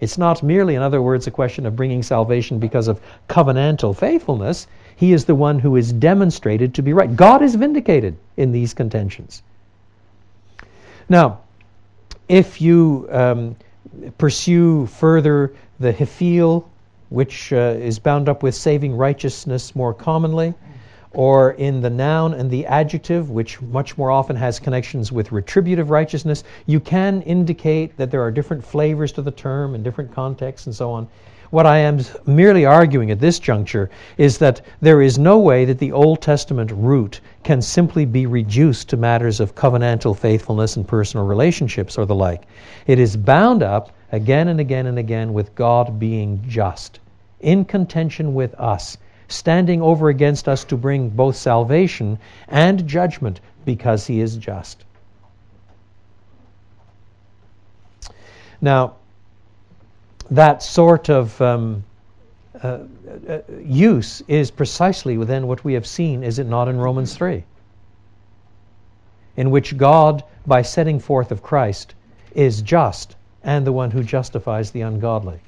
It's 0.00 0.16
not 0.16 0.42
merely, 0.42 0.74
in 0.74 0.82
other 0.82 1.02
words, 1.02 1.26
a 1.26 1.30
question 1.30 1.66
of 1.66 1.76
bringing 1.76 2.02
salvation 2.02 2.58
because 2.58 2.88
of 2.88 3.00
covenantal 3.28 3.96
faithfulness. 3.96 4.66
He 4.96 5.12
is 5.12 5.24
the 5.24 5.34
one 5.34 5.58
who 5.58 5.76
is 5.76 5.92
demonstrated 5.92 6.74
to 6.74 6.82
be 6.82 6.92
right. 6.92 7.14
God 7.14 7.42
is 7.42 7.54
vindicated 7.54 8.16
in 8.36 8.52
these 8.52 8.74
contentions. 8.74 9.42
Now, 11.08 11.40
if 12.28 12.60
you 12.60 13.08
um, 13.10 13.56
pursue 14.18 14.86
further 14.86 15.52
the 15.80 15.92
Hiphil, 15.92 16.64
which 17.08 17.52
uh, 17.52 17.74
is 17.78 17.98
bound 17.98 18.28
up 18.28 18.42
with 18.42 18.54
saving 18.54 18.96
righteousness 18.96 19.74
more 19.74 19.92
commonly, 19.92 20.54
or 21.12 21.52
in 21.52 21.80
the 21.80 21.90
noun 21.90 22.34
and 22.34 22.50
the 22.50 22.64
adjective, 22.66 23.30
which 23.30 23.60
much 23.62 23.98
more 23.98 24.10
often 24.10 24.36
has 24.36 24.60
connections 24.60 25.10
with 25.10 25.32
retributive 25.32 25.90
righteousness, 25.90 26.44
you 26.66 26.78
can 26.78 27.22
indicate 27.22 27.96
that 27.96 28.10
there 28.10 28.22
are 28.22 28.30
different 28.30 28.64
flavors 28.64 29.10
to 29.12 29.22
the 29.22 29.30
term 29.30 29.74
in 29.74 29.82
different 29.82 30.12
contexts 30.14 30.66
and 30.66 30.74
so 30.74 30.90
on. 30.90 31.08
What 31.50 31.66
I 31.66 31.78
am 31.78 31.98
merely 32.26 32.64
arguing 32.64 33.10
at 33.10 33.18
this 33.18 33.40
juncture 33.40 33.90
is 34.18 34.38
that 34.38 34.60
there 34.80 35.02
is 35.02 35.18
no 35.18 35.36
way 35.40 35.64
that 35.64 35.80
the 35.80 35.90
Old 35.90 36.22
Testament 36.22 36.70
root 36.70 37.20
can 37.42 37.60
simply 37.60 38.04
be 38.04 38.26
reduced 38.26 38.88
to 38.90 38.96
matters 38.96 39.40
of 39.40 39.56
covenantal 39.56 40.16
faithfulness 40.16 40.76
and 40.76 40.86
personal 40.86 41.26
relationships 41.26 41.98
or 41.98 42.06
the 42.06 42.14
like. 42.14 42.44
It 42.86 43.00
is 43.00 43.16
bound 43.16 43.64
up 43.64 43.90
again 44.12 44.46
and 44.46 44.60
again 44.60 44.86
and 44.86 44.96
again 44.96 45.32
with 45.32 45.52
God 45.56 45.98
being 45.98 46.40
just, 46.46 47.00
in 47.40 47.64
contention 47.64 48.32
with 48.32 48.54
us, 48.54 48.96
standing 49.30 49.80
over 49.80 50.08
against 50.08 50.48
us 50.48 50.64
to 50.64 50.76
bring 50.76 51.08
both 51.08 51.36
salvation 51.36 52.18
and 52.48 52.86
judgment 52.86 53.40
because 53.64 54.06
he 54.06 54.20
is 54.20 54.36
just. 54.36 54.84
Now, 58.60 58.96
that 60.30 60.62
sort 60.62 61.08
of 61.08 61.40
um, 61.40 61.84
uh, 62.62 62.80
uh, 63.28 63.38
use 63.62 64.22
is 64.28 64.50
precisely 64.50 65.16
within 65.16 65.46
what 65.46 65.64
we 65.64 65.74
have 65.74 65.86
seen, 65.86 66.22
is 66.22 66.38
it 66.38 66.46
not, 66.46 66.68
in 66.68 66.78
Romans 66.78 67.14
3? 67.16 67.42
In 69.36 69.50
which 69.50 69.76
God, 69.76 70.22
by 70.46 70.62
setting 70.62 70.98
forth 71.00 71.32
of 71.32 71.42
Christ, 71.42 71.94
is 72.34 72.62
just 72.62 73.16
and 73.42 73.66
the 73.66 73.72
one 73.72 73.90
who 73.90 74.02
justifies 74.02 74.70
the 74.70 74.82
ungodly. 74.82 75.40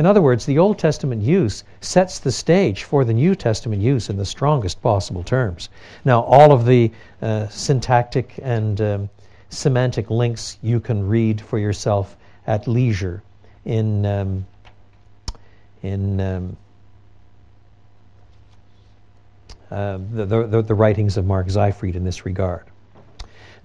In 0.00 0.06
other 0.06 0.22
words, 0.22 0.46
the 0.46 0.58
Old 0.58 0.78
Testament 0.78 1.20
use 1.20 1.62
sets 1.82 2.20
the 2.20 2.32
stage 2.32 2.84
for 2.84 3.04
the 3.04 3.12
New 3.12 3.34
Testament 3.34 3.82
use 3.82 4.08
in 4.08 4.16
the 4.16 4.24
strongest 4.24 4.80
possible 4.80 5.22
terms. 5.22 5.68
Now, 6.06 6.22
all 6.22 6.52
of 6.52 6.64
the 6.64 6.90
uh, 7.20 7.48
syntactic 7.48 8.40
and 8.42 8.80
um, 8.80 9.10
semantic 9.50 10.08
links 10.08 10.56
you 10.62 10.80
can 10.80 11.06
read 11.06 11.38
for 11.38 11.58
yourself 11.58 12.16
at 12.46 12.66
leisure 12.66 13.22
in 13.66 14.06
um, 14.06 14.46
in 15.82 16.18
um, 16.18 16.56
uh, 19.70 19.98
the, 20.14 20.46
the, 20.46 20.62
the, 20.62 20.74
writings 20.74 21.18
of 21.18 21.26
Mark 21.26 21.48
Seifrid 21.48 21.94
in 21.94 22.04
this 22.04 22.24
regard. 22.24 22.64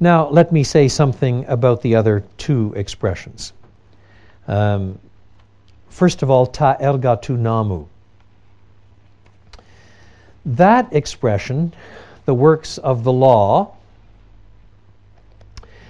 Now, 0.01 0.27
let 0.27 0.51
me 0.51 0.65
say 0.65 0.89
something 0.89 1.46
about 1.46 1.82
the 1.82 1.96
other 1.96 2.25
two 2.38 2.74
expressions. 2.75 3.54
Um, 4.50 5.00
first 5.95 6.23
of 6.23 6.29
all, 6.29 6.45
ta 6.45 6.75
erga 6.75 7.17
namu. 7.37 7.85
That 10.45 10.93
expression, 10.93 11.73
the 12.25 12.33
works 12.33 12.77
of 12.77 13.05
the 13.05 13.13
law, 13.13 13.71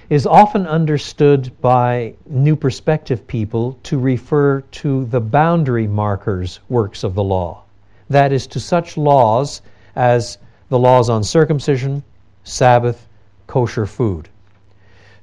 is 0.08 0.28
often 0.28 0.68
understood 0.68 1.52
by 1.60 2.14
New 2.28 2.56
Perspective 2.56 3.26
people 3.26 3.80
to 3.82 3.98
refer 3.98 4.62
to 4.62 5.06
the 5.06 5.20
boundary 5.20 5.88
markers 5.88 6.60
works 6.70 7.04
of 7.04 7.16
the 7.16 7.24
law. 7.24 7.64
That 8.12 8.32
is, 8.32 8.46
to 8.48 8.60
such 8.60 8.98
laws 8.98 9.64
as 9.96 10.38
the 10.70 10.78
laws 10.78 11.10
on 11.10 11.24
circumcision, 11.24 12.04
Sabbath, 12.44 13.08
kosher 13.48 13.88
food. 13.88 14.30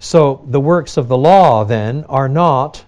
So 0.01 0.45
the 0.49 0.61
works 0.61 0.97
of 0.97 1.07
the 1.07 1.17
law 1.17 1.63
then 1.63 2.05
are 2.09 2.29
not 2.29 2.85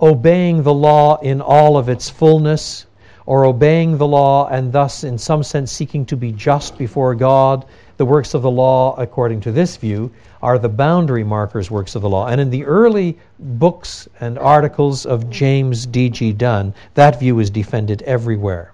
obeying 0.00 0.62
the 0.62 0.74
law 0.74 1.18
in 1.20 1.40
all 1.40 1.76
of 1.76 1.88
its 1.88 2.08
fullness, 2.08 2.86
or 3.26 3.44
obeying 3.44 3.98
the 3.98 4.06
law 4.06 4.48
and 4.48 4.72
thus, 4.72 5.04
in 5.04 5.18
some 5.18 5.42
sense, 5.42 5.70
seeking 5.70 6.06
to 6.06 6.16
be 6.16 6.32
just 6.32 6.78
before 6.78 7.14
God. 7.14 7.66
The 7.98 8.06
works 8.06 8.32
of 8.32 8.42
the 8.42 8.50
law, 8.50 8.94
according 8.96 9.42
to 9.42 9.52
this 9.52 9.76
view, 9.76 10.10
are 10.40 10.58
the 10.58 10.68
boundary 10.68 11.24
markers 11.24 11.70
works 11.70 11.94
of 11.94 12.02
the 12.02 12.08
law. 12.08 12.28
And 12.28 12.40
in 12.40 12.48
the 12.48 12.64
early 12.64 13.18
books 13.38 14.08
and 14.20 14.38
articles 14.38 15.04
of 15.04 15.28
James 15.28 15.84
D.G. 15.84 16.32
Dunn, 16.32 16.72
that 16.94 17.20
view 17.20 17.38
is 17.40 17.50
defended 17.50 18.02
everywhere. 18.02 18.72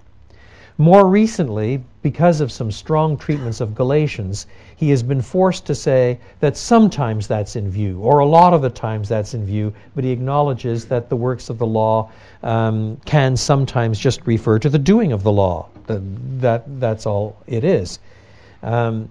More 0.77 1.07
recently, 1.07 1.83
because 2.05 2.39
of 2.39 2.51
some 2.51 2.71
strong 2.71 3.17
treatments 3.17 3.61
of 3.61 3.73
Galatians, 3.73 4.45
he 4.75 4.91
has 4.91 5.01
been 5.01 5.23
forced 5.23 5.65
to 5.65 5.73
say 5.73 6.19
that 6.39 6.55
sometimes 6.55 7.27
that's 7.27 7.55
in 7.55 7.67
view, 7.67 7.99
or 7.99 8.19
a 8.19 8.25
lot 8.27 8.53
of 8.53 8.61
the 8.61 8.69
times 8.69 9.09
that's 9.09 9.33
in 9.33 9.43
view, 9.43 9.73
but 9.95 10.03
he 10.03 10.11
acknowledges 10.11 10.85
that 10.85 11.09
the 11.09 11.15
works 11.15 11.49
of 11.49 11.57
the 11.57 11.65
law 11.65 12.11
um, 12.43 12.95
can 13.05 13.35
sometimes 13.35 13.97
just 13.97 14.21
refer 14.27 14.59
to 14.59 14.69
the 14.69 14.77
doing 14.77 15.13
of 15.13 15.23
the 15.23 15.31
law. 15.31 15.67
That, 15.87 16.01
that 16.41 16.79
that's 16.79 17.07
all 17.07 17.37
it 17.47 17.63
is. 17.63 17.97
Um, 18.61 19.09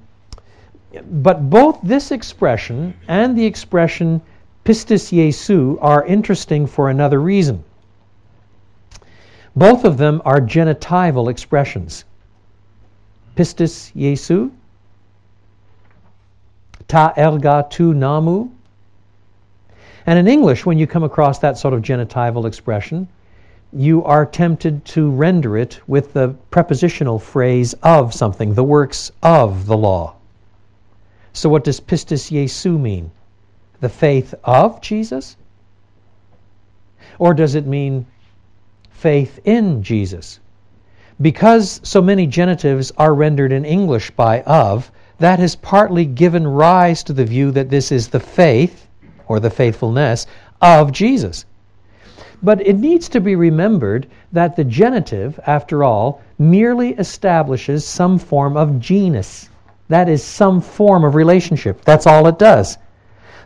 but 1.24 1.50
both 1.50 1.80
this 1.82 2.12
expression 2.12 2.94
and 3.08 3.36
the 3.36 3.44
expression 3.44 4.22
pistis 4.64 5.10
Jesu 5.10 5.78
are 5.80 6.06
interesting 6.06 6.64
for 6.64 6.90
another 6.90 7.20
reason. 7.20 7.64
Both 9.56 9.84
of 9.84 9.96
them 9.96 10.22
are 10.24 10.40
genitival 10.40 11.28
expressions. 11.28 12.04
Pistis 13.36 13.92
Jesu, 13.94 14.50
ta 16.86 17.12
erga 17.16 17.68
tu 17.68 17.92
namu. 17.94 18.50
And 20.06 20.18
in 20.18 20.28
English, 20.28 20.66
when 20.66 20.78
you 20.78 20.86
come 20.86 21.02
across 21.02 21.38
that 21.40 21.58
sort 21.58 21.74
of 21.74 21.82
genitival 21.82 22.46
expression, 22.46 23.08
you 23.72 24.04
are 24.04 24.24
tempted 24.24 24.84
to 24.84 25.10
render 25.10 25.58
it 25.58 25.80
with 25.88 26.12
the 26.12 26.28
prepositional 26.50 27.18
phrase 27.18 27.74
of 27.82 28.14
something, 28.14 28.54
the 28.54 28.62
works 28.62 29.10
of 29.22 29.66
the 29.66 29.76
law. 29.76 30.14
So, 31.32 31.48
what 31.48 31.64
does 31.64 31.80
pistis 31.80 32.30
Jesu 32.30 32.78
mean? 32.78 33.10
The 33.80 33.88
faith 33.88 34.34
of 34.44 34.80
Jesus? 34.80 35.36
Or 37.18 37.34
does 37.34 37.56
it 37.56 37.66
mean 37.66 38.06
faith 38.90 39.40
in 39.44 39.82
Jesus? 39.82 40.38
Because 41.20 41.80
so 41.84 42.02
many 42.02 42.26
genitives 42.26 42.90
are 42.98 43.14
rendered 43.14 43.52
in 43.52 43.64
English 43.64 44.10
by 44.12 44.42
of, 44.42 44.90
that 45.18 45.38
has 45.38 45.54
partly 45.54 46.04
given 46.04 46.46
rise 46.46 47.04
to 47.04 47.12
the 47.12 47.24
view 47.24 47.50
that 47.52 47.70
this 47.70 47.92
is 47.92 48.08
the 48.08 48.20
faith, 48.20 48.88
or 49.28 49.38
the 49.38 49.50
faithfulness, 49.50 50.26
of 50.60 50.92
Jesus. 50.92 51.44
But 52.42 52.66
it 52.66 52.78
needs 52.78 53.08
to 53.10 53.20
be 53.20 53.36
remembered 53.36 54.06
that 54.32 54.56
the 54.56 54.64
genitive, 54.64 55.38
after 55.46 55.84
all, 55.84 56.20
merely 56.38 56.90
establishes 56.94 57.86
some 57.86 58.18
form 58.18 58.56
of 58.56 58.80
genus. 58.80 59.48
That 59.88 60.08
is, 60.08 60.22
some 60.22 60.60
form 60.60 61.04
of 61.04 61.14
relationship. 61.14 61.84
That's 61.84 62.06
all 62.06 62.26
it 62.26 62.38
does. 62.38 62.76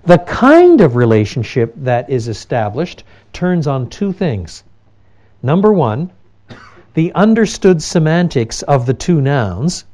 The 0.04 0.18
kind 0.18 0.80
of 0.80 0.96
relationship 0.96 1.74
that 1.76 2.08
is 2.08 2.28
established 2.28 3.04
turns 3.32 3.66
on 3.66 3.90
two 3.90 4.12
things. 4.12 4.64
Number 5.42 5.72
one, 5.72 6.10
the 6.98 7.12
understood 7.14 7.80
semantics 7.80 8.62
of 8.62 8.84
the 8.84 8.92
two 8.92 9.20
nouns, 9.20 9.84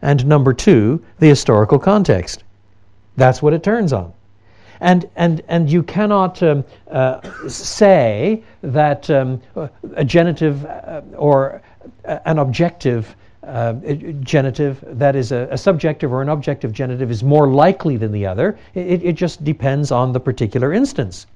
and 0.00 0.24
number 0.24 0.54
two, 0.54 1.04
the 1.18 1.28
historical 1.28 1.78
context. 1.78 2.44
That's 3.18 3.42
what 3.42 3.52
it 3.52 3.62
turns 3.62 3.92
on. 3.92 4.14
And, 4.80 5.06
and, 5.16 5.42
and 5.48 5.70
you 5.70 5.82
cannot 5.82 6.42
um, 6.42 6.64
uh, 6.90 7.20
say 7.46 8.42
that 8.62 9.10
um, 9.10 9.42
a 9.96 10.02
genitive 10.02 10.64
uh, 10.64 11.02
or 11.14 11.60
an 12.04 12.38
objective 12.38 13.14
uh, 13.46 13.74
genitive, 14.20 14.82
that 14.86 15.14
is 15.14 15.32
a, 15.32 15.48
a, 15.50 15.58
subjective 15.58 16.10
or 16.10 16.22
an 16.22 16.30
objective 16.30 16.72
genitive, 16.72 17.10
is 17.10 17.22
more 17.22 17.48
likely 17.48 17.98
than 17.98 18.12
the 18.12 18.24
other. 18.24 18.58
It, 18.72 19.04
it 19.04 19.12
just 19.12 19.44
depends 19.44 19.92
on 19.92 20.10
the 20.10 20.20
particular 20.20 20.72
instance. 20.72 21.26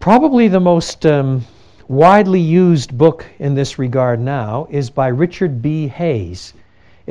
Probably 0.00 0.48
the 0.48 0.58
most 0.58 1.06
um, 1.06 1.44
widely 1.88 2.40
used 2.40 2.98
book 2.98 3.24
in 3.38 3.54
this 3.54 3.78
regard 3.78 4.18
now 4.18 4.66
is 4.70 4.90
by 4.90 5.06
Richard 5.06 5.62
B. 5.62 5.86
Hays 5.86 6.52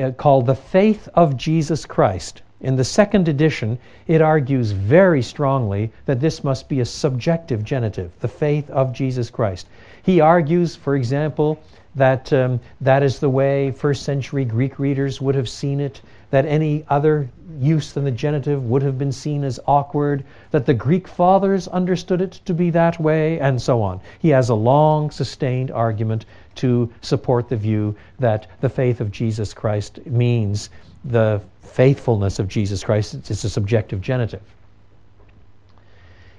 uh, 0.01 0.11
called 0.11 0.45
The 0.45 0.55
Faith 0.55 1.07
of 1.13 1.37
Jesus 1.37 1.85
Christ. 1.85 2.41
In 2.59 2.75
the 2.75 2.83
second 2.83 3.29
edition, 3.29 3.77
it 4.07 4.21
argues 4.21 4.71
very 4.71 5.21
strongly 5.21 5.91
that 6.05 6.19
this 6.19 6.43
must 6.43 6.67
be 6.67 6.81
a 6.81 6.85
subjective 6.85 7.63
genitive, 7.63 8.11
the 8.19 8.27
faith 8.27 8.69
of 8.69 8.91
Jesus 8.91 9.29
Christ. 9.29 9.67
He 10.03 10.19
argues, 10.19 10.75
for 10.75 10.95
example, 10.95 11.59
that 11.95 12.33
um, 12.33 12.59
that 12.81 13.03
is 13.03 13.19
the 13.19 13.29
way 13.29 13.71
first 13.71 14.03
century 14.03 14.43
Greek 14.43 14.77
readers 14.77 15.21
would 15.21 15.35
have 15.35 15.47
seen 15.47 15.79
it, 15.79 16.01
that 16.31 16.45
any 16.45 16.85
other 16.89 17.29
use 17.59 17.93
than 17.93 18.03
the 18.03 18.11
genitive 18.11 18.63
would 18.65 18.81
have 18.81 18.97
been 18.97 19.11
seen 19.11 19.43
as 19.43 19.59
awkward, 19.67 20.23
that 20.51 20.65
the 20.65 20.73
Greek 20.73 21.07
fathers 21.07 21.67
understood 21.67 22.21
it 22.21 22.33
to 22.45 22.53
be 22.53 22.69
that 22.69 22.99
way, 22.99 23.39
and 23.39 23.61
so 23.61 23.81
on. 23.81 23.99
He 24.19 24.29
has 24.29 24.49
a 24.49 24.55
long, 24.55 25.11
sustained 25.11 25.71
argument 25.71 26.25
to 26.55 26.91
support 27.01 27.49
the 27.49 27.57
view 27.57 27.95
that 28.19 28.47
the 28.61 28.69
faith 28.69 29.01
of 29.01 29.11
Jesus 29.11 29.53
Christ 29.53 30.05
means 30.05 30.69
the 31.05 31.41
faithfulness 31.61 32.39
of 32.39 32.47
Jesus 32.47 32.83
Christ. 32.83 33.13
It's 33.13 33.43
a 33.43 33.49
subjective 33.49 34.01
genitive. 34.01 34.41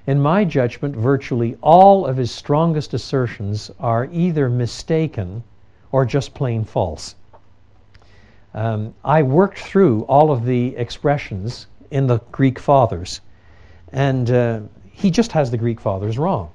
In 0.07 0.21
my 0.21 0.45
judgment, 0.45 0.95
virtually 0.95 1.57
all 1.61 2.05
of 2.05 2.15
his 2.15 2.31
strongest 2.31 2.93
assertions 2.93 3.69
are 3.79 4.07
either 4.11 4.49
mistaken 4.49 5.43
or 5.91 6.05
just 6.05 6.33
plain 6.33 6.63
false. 6.63 7.15
Um, 8.53 8.93
I 9.03 9.23
worked 9.23 9.59
through 9.59 10.01
all 10.03 10.31
of 10.31 10.45
the 10.45 10.75
expressions 10.75 11.67
in 11.91 12.07
the 12.07 12.19
Greek 12.31 12.59
fathers, 12.59 13.21
and 13.91 14.29
uh, 14.31 14.61
he 14.91 15.11
just 15.11 15.31
has 15.31 15.51
the 15.51 15.57
Greek 15.57 15.79
fathers 15.79 16.17
wrong. 16.17 16.49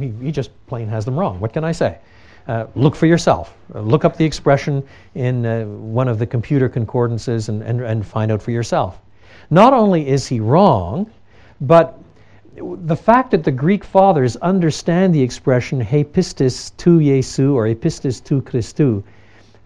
He, 0.00 0.12
he, 0.22 0.32
just 0.32 0.50
plain 0.66 0.88
has 0.88 1.04
them 1.04 1.18
wrong. 1.18 1.40
What 1.40 1.52
can 1.52 1.64
I 1.64 1.72
say? 1.72 1.98
Uh, 2.46 2.66
look 2.74 2.96
for 2.96 3.06
yourself. 3.06 3.54
Uh, 3.74 3.80
look 3.80 4.04
up 4.04 4.16
the 4.16 4.24
expression 4.24 4.82
in 5.14 5.46
uh, 5.46 5.64
one 5.64 6.08
of 6.08 6.18
the 6.18 6.26
computer 6.26 6.68
concordances 6.68 7.48
and, 7.48 7.62
and, 7.62 7.80
and 7.80 8.06
find 8.06 8.32
out 8.32 8.42
for 8.42 8.50
yourself. 8.50 9.00
Not 9.50 9.72
only 9.72 10.08
is 10.08 10.26
he 10.26 10.40
wrong, 10.40 11.10
but 11.60 11.98
the 12.56 12.96
fact 12.96 13.30
that 13.30 13.44
the 13.44 13.50
Greek 13.50 13.84
fathers 13.84 14.36
understand 14.36 15.14
the 15.14 15.22
expression 15.22 15.80
he 15.80 16.04
pistis 16.04 16.72
tu 16.76 17.00
Jesu 17.00 17.54
or 17.54 17.66
he 17.66 17.74
pistis 17.74 18.22
tu 18.22 18.42
Christu 18.42 19.02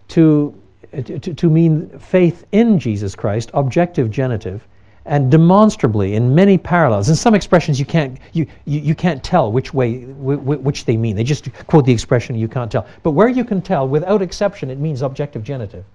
to, 0.09 0.53
to, 0.91 1.19
to 1.19 1.49
mean 1.49 1.89
faith 1.99 2.45
in 2.51 2.79
Jesus 2.79 3.15
Christ, 3.15 3.51
objective 3.53 4.09
genitive, 4.09 4.67
and 5.05 5.31
demonstrably 5.31 6.15
in 6.15 6.35
many 6.35 6.57
parallels. 6.57 7.09
In 7.09 7.15
some 7.15 7.33
expressions, 7.33 7.79
you 7.79 7.85
can't 7.85 8.19
you, 8.33 8.45
you, 8.65 8.79
you 8.79 8.95
can't 8.95 9.23
tell 9.23 9.51
which 9.51 9.73
way 9.73 9.99
which 10.03 10.85
they 10.85 10.97
mean. 10.97 11.15
They 11.15 11.23
just 11.23 11.49
quote 11.67 11.85
the 11.85 11.93
expression, 11.93 12.35
you 12.35 12.47
can't 12.47 12.71
tell. 12.71 12.85
But 13.03 13.11
where 13.11 13.29
you 13.29 13.45
can 13.45 13.61
tell, 13.61 13.87
without 13.87 14.21
exception, 14.21 14.69
it 14.69 14.77
means 14.77 15.01
objective 15.01 15.43
genitive. 15.43 15.85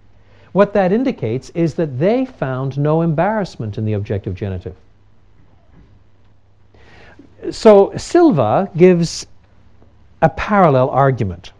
What 0.52 0.72
that 0.74 0.92
indicates 0.92 1.50
is 1.50 1.74
that 1.74 1.98
they 1.98 2.26
found 2.26 2.78
no 2.78 3.02
embarrassment 3.02 3.78
in 3.78 3.84
the 3.84 3.94
objective 3.94 4.34
genitive. 4.34 4.76
So 7.50 7.92
Silva 7.96 8.70
gives 8.76 9.26
a 10.20 10.28
parallel 10.28 10.90
argument. 10.90 11.52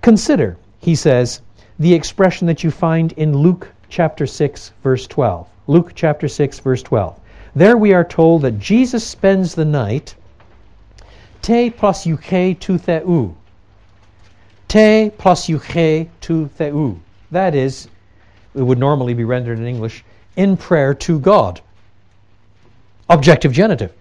Consider, 0.00 0.56
he 0.80 0.94
says, 0.94 1.42
the 1.82 1.92
expression 1.92 2.46
that 2.46 2.62
you 2.62 2.70
find 2.70 3.10
in 3.12 3.36
Luke 3.36 3.68
chapter 3.88 4.24
6, 4.24 4.70
verse 4.84 5.08
12. 5.08 5.48
Luke 5.66 5.90
chapter 5.96 6.28
6, 6.28 6.60
verse 6.60 6.80
12. 6.80 7.18
There 7.56 7.76
we 7.76 7.92
are 7.92 8.04
told 8.04 8.42
that 8.42 8.60
Jesus 8.60 9.04
spends 9.04 9.56
the 9.56 9.64
night 9.64 10.14
te 11.42 11.70
plus 11.70 12.06
prosuche 12.06 12.60
tu 12.60 12.78
theu. 12.78 13.34
Te 14.68 15.10
plus 15.10 15.48
prosuche 15.48 16.08
tu 16.20 16.48
theu. 16.56 17.00
That 17.32 17.56
is, 17.56 17.88
it 18.54 18.62
would 18.62 18.78
normally 18.78 19.12
be 19.12 19.24
rendered 19.24 19.58
in 19.58 19.66
English, 19.66 20.04
in 20.36 20.56
prayer 20.56 20.94
to 20.94 21.18
God. 21.18 21.60
Objective 23.10 23.52
genitive. 23.52 23.92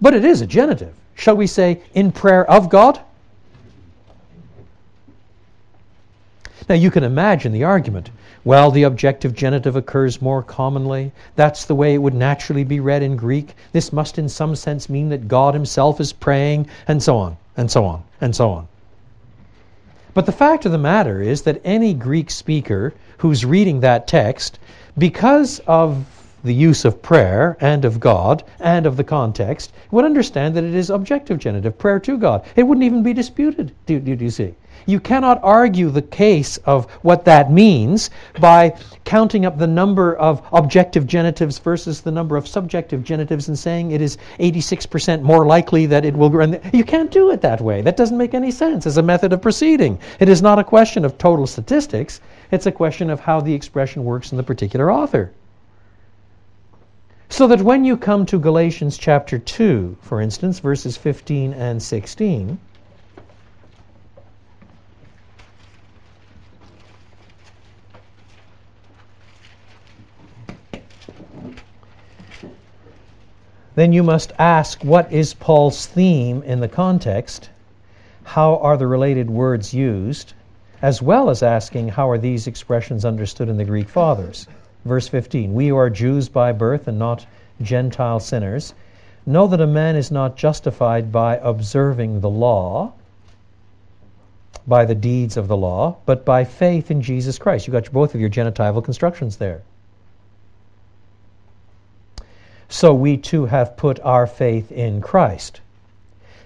But 0.00 0.14
it 0.14 0.24
is 0.24 0.40
a 0.40 0.46
genitive. 0.46 0.94
Shall 1.14 1.36
we 1.36 1.46
say, 1.46 1.80
in 1.94 2.10
prayer 2.10 2.44
of 2.50 2.68
God? 2.68 3.00
Now 6.68 6.74
you 6.74 6.90
can 6.90 7.04
imagine 7.04 7.52
the 7.52 7.62
argument. 7.62 8.10
Well, 8.44 8.72
the 8.72 8.82
objective 8.82 9.34
genitive 9.34 9.76
occurs 9.76 10.20
more 10.20 10.42
commonly. 10.42 11.12
That's 11.36 11.64
the 11.64 11.74
way 11.76 11.94
it 11.94 12.02
would 12.02 12.14
naturally 12.14 12.64
be 12.64 12.80
read 12.80 13.02
in 13.02 13.16
Greek. 13.16 13.54
This 13.72 13.92
must, 13.92 14.18
in 14.18 14.28
some 14.28 14.56
sense, 14.56 14.88
mean 14.88 15.08
that 15.10 15.28
God 15.28 15.54
Himself 15.54 16.00
is 16.00 16.12
praying, 16.12 16.66
and 16.88 17.02
so 17.02 17.18
on, 17.18 17.36
and 17.56 17.70
so 17.70 17.84
on, 17.84 18.02
and 18.20 18.34
so 18.34 18.50
on. 18.50 18.68
But 20.12 20.26
the 20.26 20.32
fact 20.32 20.64
of 20.64 20.72
the 20.72 20.78
matter 20.78 21.20
is 21.20 21.42
that 21.42 21.60
any 21.64 21.94
Greek 21.94 22.30
speaker 22.30 22.94
who's 23.18 23.44
reading 23.44 23.80
that 23.80 24.08
text, 24.08 24.58
because 24.98 25.60
of 25.66 26.04
the 26.42 26.54
use 26.54 26.84
of 26.84 27.02
prayer 27.02 27.56
and 27.60 27.84
of 27.84 28.00
God 28.00 28.42
and 28.58 28.86
of 28.86 28.96
the 28.96 29.04
context, 29.04 29.72
would 29.90 30.04
understand 30.04 30.56
that 30.56 30.64
it 30.64 30.74
is 30.74 30.90
objective 30.90 31.38
genitive, 31.38 31.78
prayer 31.78 32.00
to 32.00 32.16
God. 32.16 32.44
It 32.56 32.64
wouldn't 32.64 32.84
even 32.84 33.02
be 33.02 33.12
disputed, 33.12 33.72
do, 33.86 34.00
do, 34.00 34.16
do 34.16 34.24
you 34.24 34.30
see? 34.30 34.54
You 34.86 35.00
cannot 35.00 35.40
argue 35.42 35.90
the 35.90 36.02
case 36.02 36.58
of 36.58 36.88
what 37.02 37.24
that 37.24 37.50
means 37.50 38.10
by 38.38 38.76
counting 39.04 39.44
up 39.44 39.58
the 39.58 39.66
number 39.66 40.14
of 40.14 40.46
objective 40.52 41.06
genitives 41.06 41.58
versus 41.58 42.00
the 42.00 42.12
number 42.12 42.36
of 42.36 42.46
subjective 42.46 43.02
genitives 43.02 43.48
and 43.48 43.58
saying 43.58 43.90
it 43.90 44.00
is 44.00 44.16
86% 44.38 45.22
more 45.22 45.44
likely 45.44 45.86
that 45.86 46.04
it 46.04 46.16
will 46.16 46.30
grow. 46.30 46.60
You 46.72 46.84
can't 46.84 47.10
do 47.10 47.32
it 47.32 47.40
that 47.40 47.60
way. 47.60 47.82
That 47.82 47.96
doesn't 47.96 48.16
make 48.16 48.32
any 48.32 48.52
sense 48.52 48.86
as 48.86 48.96
a 48.96 49.02
method 49.02 49.32
of 49.32 49.42
proceeding. 49.42 49.98
It 50.20 50.28
is 50.28 50.40
not 50.40 50.60
a 50.60 50.64
question 50.64 51.04
of 51.04 51.18
total 51.18 51.48
statistics, 51.48 52.20
it's 52.52 52.66
a 52.66 52.72
question 52.72 53.10
of 53.10 53.18
how 53.18 53.40
the 53.40 53.54
expression 53.54 54.04
works 54.04 54.30
in 54.30 54.36
the 54.36 54.44
particular 54.44 54.92
author. 54.92 55.32
So 57.28 57.48
that 57.48 57.60
when 57.60 57.84
you 57.84 57.96
come 57.96 58.24
to 58.26 58.38
Galatians 58.38 58.96
chapter 58.96 59.36
2, 59.36 59.96
for 60.00 60.20
instance, 60.20 60.60
verses 60.60 60.96
15 60.96 61.52
and 61.54 61.82
16, 61.82 62.58
then 73.76 73.92
you 73.92 74.02
must 74.02 74.32
ask 74.38 74.82
what 74.82 75.12
is 75.12 75.34
Paul's 75.34 75.84
theme 75.84 76.42
in 76.44 76.60
the 76.60 76.68
context? 76.68 77.50
How 78.24 78.56
are 78.56 78.78
the 78.78 78.86
related 78.86 79.30
words 79.30 79.74
used? 79.74 80.32
As 80.80 81.02
well 81.02 81.28
as 81.28 81.42
asking 81.42 81.88
how 81.88 82.08
are 82.08 82.16
these 82.16 82.46
expressions 82.46 83.04
understood 83.04 83.50
in 83.50 83.58
the 83.58 83.64
Greek 83.64 83.88
fathers? 83.90 84.48
Verse 84.86 85.08
15 85.08 85.52
We 85.52 85.68
who 85.68 85.76
are 85.76 85.90
Jews 85.90 86.28
by 86.30 86.52
birth 86.52 86.88
and 86.88 86.98
not 86.98 87.26
Gentile 87.60 88.18
sinners 88.18 88.72
know 89.26 89.46
that 89.46 89.60
a 89.60 89.66
man 89.66 89.94
is 89.94 90.10
not 90.10 90.36
justified 90.36 91.12
by 91.12 91.36
observing 91.36 92.20
the 92.20 92.30
law, 92.30 92.92
by 94.66 94.86
the 94.86 94.94
deeds 94.94 95.36
of 95.36 95.48
the 95.48 95.56
law, 95.56 95.96
but 96.06 96.24
by 96.24 96.44
faith 96.44 96.90
in 96.90 97.02
Jesus 97.02 97.38
Christ. 97.38 97.66
You 97.66 97.74
got 97.74 97.92
both 97.92 98.14
of 98.14 98.22
your 98.22 98.30
genitival 98.30 98.82
constructions 98.82 99.36
there 99.36 99.60
so 102.68 102.92
we 102.92 103.16
too 103.16 103.46
have 103.46 103.76
put 103.76 104.00
our 104.00 104.26
faith 104.26 104.72
in 104.72 105.00
Christ. 105.00 105.60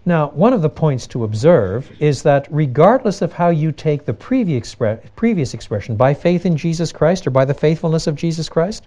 Now, 0.06 0.28
one 0.30 0.52
of 0.52 0.62
the 0.62 0.70
points 0.70 1.06
to 1.08 1.24
observe 1.24 1.90
is 2.00 2.22
that 2.22 2.48
regardless 2.50 3.20
of 3.20 3.34
how 3.34 3.50
you 3.50 3.70
take 3.70 4.04
the 4.04 4.14
previous, 4.14 4.74
expre- 4.74 5.00
previous 5.14 5.52
expression, 5.52 5.96
by 5.96 6.14
faith 6.14 6.46
in 6.46 6.56
Jesus 6.56 6.90
Christ 6.90 7.26
or 7.26 7.30
by 7.30 7.44
the 7.44 7.54
faithfulness 7.54 8.06
of 8.06 8.16
Jesus 8.16 8.48
Christ, 8.48 8.84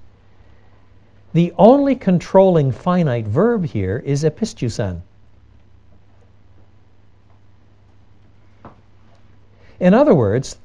the 1.33 1.53
only 1.57 1.95
controlling 1.95 2.71
finite 2.71 3.27
verb 3.27 3.65
here 3.65 4.01
is 4.05 4.23
epistusen. 4.23 5.01
In 9.79 9.93
other 9.93 10.15
words, 10.15 10.57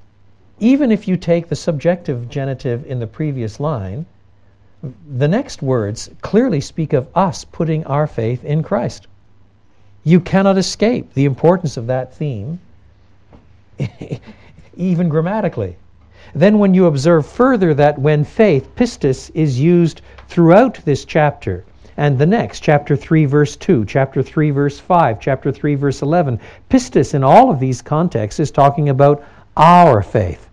even 0.60 0.92
if 0.92 1.08
you 1.08 1.16
take 1.16 1.48
the 1.48 1.56
subjective 1.56 2.28
genitive 2.28 2.86
in 2.86 3.00
the 3.00 3.06
previous 3.06 3.60
line, 3.60 4.06
the 4.82 5.28
next 5.28 5.62
words 5.62 6.08
clearly 6.20 6.60
speak 6.60 6.92
of 6.92 7.08
us 7.14 7.44
putting 7.44 7.84
our 7.84 8.06
faith 8.06 8.44
in 8.44 8.62
Christ. 8.62 9.06
You 10.04 10.20
cannot 10.20 10.56
escape 10.56 11.14
the 11.14 11.24
importance 11.24 11.76
of 11.76 11.88
that 11.88 12.14
theme, 12.14 12.60
even 14.76 15.08
grammatically. 15.08 15.76
Then, 16.34 16.58
when 16.58 16.74
you 16.74 16.86
observe 16.86 17.26
further 17.26 17.74
that 17.74 17.98
when 17.98 18.22
faith, 18.22 18.68
pistis, 18.76 19.30
is 19.34 19.58
used 19.58 20.02
throughout 20.28 20.74
this 20.84 21.04
chapter 21.04 21.64
and 21.96 22.16
the 22.16 22.26
next, 22.26 22.60
chapter 22.60 22.94
3, 22.94 23.24
verse 23.24 23.56
2, 23.56 23.84
chapter 23.86 24.22
3, 24.22 24.50
verse 24.50 24.78
5, 24.78 25.18
chapter 25.20 25.50
3, 25.50 25.74
verse 25.74 26.00
11, 26.00 26.38
pistis 26.70 27.14
in 27.14 27.24
all 27.24 27.50
of 27.50 27.58
these 27.58 27.82
contexts 27.82 28.38
is 28.38 28.52
talking 28.52 28.88
about 28.88 29.24
our 29.56 30.00
faith. 30.02 30.48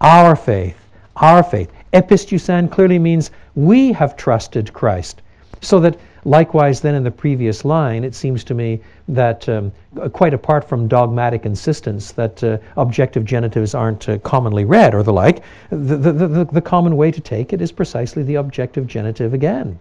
Our 0.00 0.34
faith. 0.34 0.78
Our 1.16 1.42
faith. 1.42 1.70
Epistusan 1.92 2.70
clearly 2.70 2.98
means 2.98 3.30
we 3.54 3.92
have 3.92 4.16
trusted 4.16 4.72
Christ. 4.72 5.22
So 5.60 5.80
that 5.80 5.98
likewise, 6.24 6.80
then 6.80 6.94
in 6.94 7.04
the 7.04 7.10
previous 7.10 7.64
line, 7.64 8.04
it 8.04 8.14
seems 8.14 8.44
to 8.44 8.54
me 8.54 8.80
that 9.08 9.48
um, 9.48 9.72
quite 10.12 10.32
apart 10.34 10.64
from 10.64 10.88
dogmatic 10.88 11.46
insistence 11.46 12.12
that 12.12 12.42
uh, 12.44 12.58
objective 12.76 13.24
genitives 13.24 13.74
aren't 13.74 14.08
uh, 14.08 14.18
commonly 14.18 14.64
read 14.64 14.94
or 14.94 15.02
the 15.02 15.12
like, 15.12 15.42
the, 15.70 15.96
the, 15.96 16.12
the, 16.12 16.44
the 16.44 16.60
common 16.60 16.96
way 16.96 17.10
to 17.10 17.20
take 17.20 17.52
it 17.52 17.60
is 17.60 17.72
precisely 17.72 18.22
the 18.22 18.36
objective 18.36 18.86
genitive 18.86 19.34
again. 19.34 19.78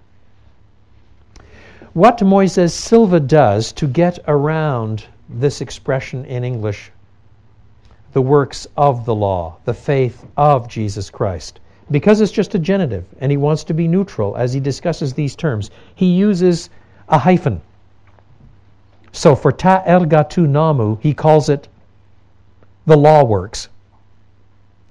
What 1.93 2.17
Moises 2.19 2.71
Silva 2.71 3.19
does 3.19 3.71
to 3.73 3.87
get 3.87 4.19
around 4.27 5.05
this 5.27 5.61
expression 5.61 6.25
in 6.25 6.43
English, 6.43 6.91
the 8.13 8.21
works 8.21 8.67
of 8.77 9.05
the 9.05 9.15
law, 9.15 9.57
the 9.65 9.73
faith 9.73 10.25
of 10.37 10.67
Jesus 10.67 11.09
Christ, 11.09 11.59
because 11.91 12.21
it's 12.21 12.31
just 12.31 12.55
a 12.55 12.59
genitive 12.59 13.05
and 13.19 13.31
he 13.31 13.37
wants 13.37 13.63
to 13.65 13.73
be 13.73 13.87
neutral 13.87 14.35
as 14.37 14.53
he 14.53 14.59
discusses 14.59 15.13
these 15.13 15.35
terms, 15.35 15.71
he 15.95 16.05
uses 16.07 16.69
a 17.07 17.17
hyphen. 17.17 17.61
So 19.11 19.35
for 19.35 19.51
ta 19.51 19.83
ergatu 19.85 20.47
namu, 20.47 20.97
he 21.01 21.13
calls 21.13 21.49
it 21.49 21.67
the 22.85 22.97
law 22.97 23.23
works. 23.23 23.69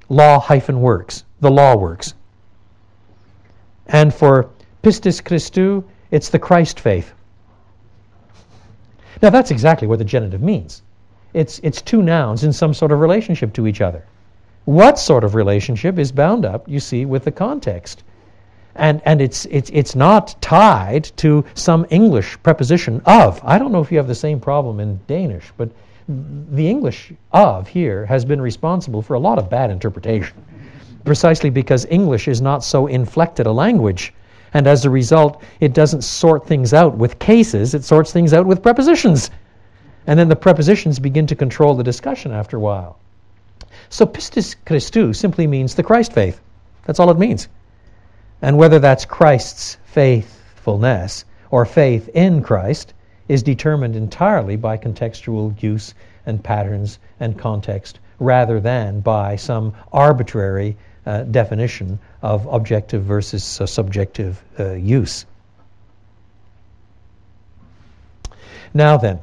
Law 0.08 0.40
hyphen 0.40 0.80
works. 0.80 1.24
The 1.40 1.50
law 1.50 1.76
works. 1.76 2.14
And 3.87 4.12
for 4.12 4.50
pistis 4.82 5.22
Christou, 5.22 5.84
it's 6.11 6.30
the 6.30 6.38
Christ 6.38 6.80
faith. 6.80 7.12
Now 9.22 9.30
that's 9.30 9.50
exactly 9.50 9.87
what 9.88 9.98
the 9.98 10.04
genitive 10.04 10.42
means. 10.42 10.82
It's, 11.34 11.61
it's 11.62 11.82
two 11.82 12.02
nouns 12.02 12.44
in 12.44 12.52
some 12.52 12.72
sort 12.74 12.92
of 12.92 13.00
relationship 13.00 13.52
to 13.54 13.66
each 13.66 13.80
other. 13.80 14.04
What 14.68 14.98
sort 14.98 15.24
of 15.24 15.35
relationship 15.35 15.98
is 15.98 16.12
bound 16.12 16.44
up, 16.44 16.68
you 16.68 16.78
see, 16.78 17.07
with 17.07 17.24
the 17.24 17.33
context? 17.33 18.02
And, 18.74 19.00
and 19.07 19.22
it's, 19.22 19.46
it's, 19.46 19.70
it's 19.72 19.96
not 19.96 20.37
tied 20.42 21.04
to 21.16 21.42
some 21.54 21.87
English 21.88 22.37
preposition 22.42 23.00
of. 23.07 23.40
I 23.42 23.59
don't 23.59 23.72
know 23.72 23.81
if 23.81 23.90
you 23.90 23.96
have 23.96 24.09
the 24.09 24.14
same 24.14 24.38
problem 24.38 24.78
in 24.78 25.00
Danish, 25.07 25.50
but 25.57 25.70
the 26.07 26.68
English 26.68 27.14
of 27.33 27.66
here 27.66 28.04
has 28.04 28.26
been 28.26 28.42
responsible 28.42 29.00
for 29.00 29.14
a 29.14 29.18
lot 29.18 29.38
of 29.38 29.48
bad 29.48 29.70
interpretation, 29.70 30.37
precisely 31.02 31.48
because 31.48 31.87
English 31.87 32.28
is 32.28 32.42
not 32.42 32.62
so 32.62 32.88
inflected 32.88 33.46
a 33.46 33.52
language. 33.52 34.12
And 34.52 34.66
as 34.66 34.85
a 34.85 34.90
result, 34.90 35.42
it 35.61 35.72
doesn't 35.72 36.02
sort 36.02 36.46
things 36.46 36.74
out 36.74 36.94
with 36.94 37.18
cases, 37.18 37.72
it 37.72 37.85
sorts 37.85 38.12
things 38.12 38.35
out 38.35 38.44
with 38.44 38.62
prepositions. 38.62 39.31
And 40.07 40.18
then 40.18 40.28
the 40.28 40.37
prepositions 40.37 40.98
begin 40.98 41.26
to 41.28 41.35
control 41.35 41.74
the 41.74 41.83
discussion 41.83 42.33
after 42.33 42.59
a 42.59 42.61
while. 42.61 42.98
So 43.90 44.07
pistis 44.07 44.55
Christou 44.66 45.14
simply 45.14 45.46
means 45.46 45.74
the 45.74 45.83
Christ 45.83 46.12
faith. 46.12 46.40
That's 46.85 47.01
all 47.01 47.11
it 47.11 47.18
means. 47.18 47.48
And 48.42 48.57
whether 48.57 48.79
that's 48.79 49.05
Christ's 49.05 49.77
faithfulness 49.85 51.24
or 51.51 51.64
faith 51.64 52.09
in 52.14 52.42
Christ 52.42 52.94
is 53.29 53.42
determined 53.42 53.96
entirely 53.96 54.57
by 54.57 54.77
contextual 54.77 55.61
use 55.62 55.94
and 56.27 56.42
patterns 56.42 56.98
and 57.20 57.38
context 57.38 57.98
rather 58.18 58.61
than 58.61 59.01
by 59.01 59.37
some 59.37 59.72
arbitrary 59.92 60.77
uh, 61.07 61.22
definition 61.22 61.98
of 62.22 62.46
objective 62.46 63.03
versus 63.03 63.61
uh, 63.61 63.66
subjective 63.66 64.42
uh, 64.59 64.72
use. 64.72 65.24
Now 68.74 68.96
then, 68.96 69.20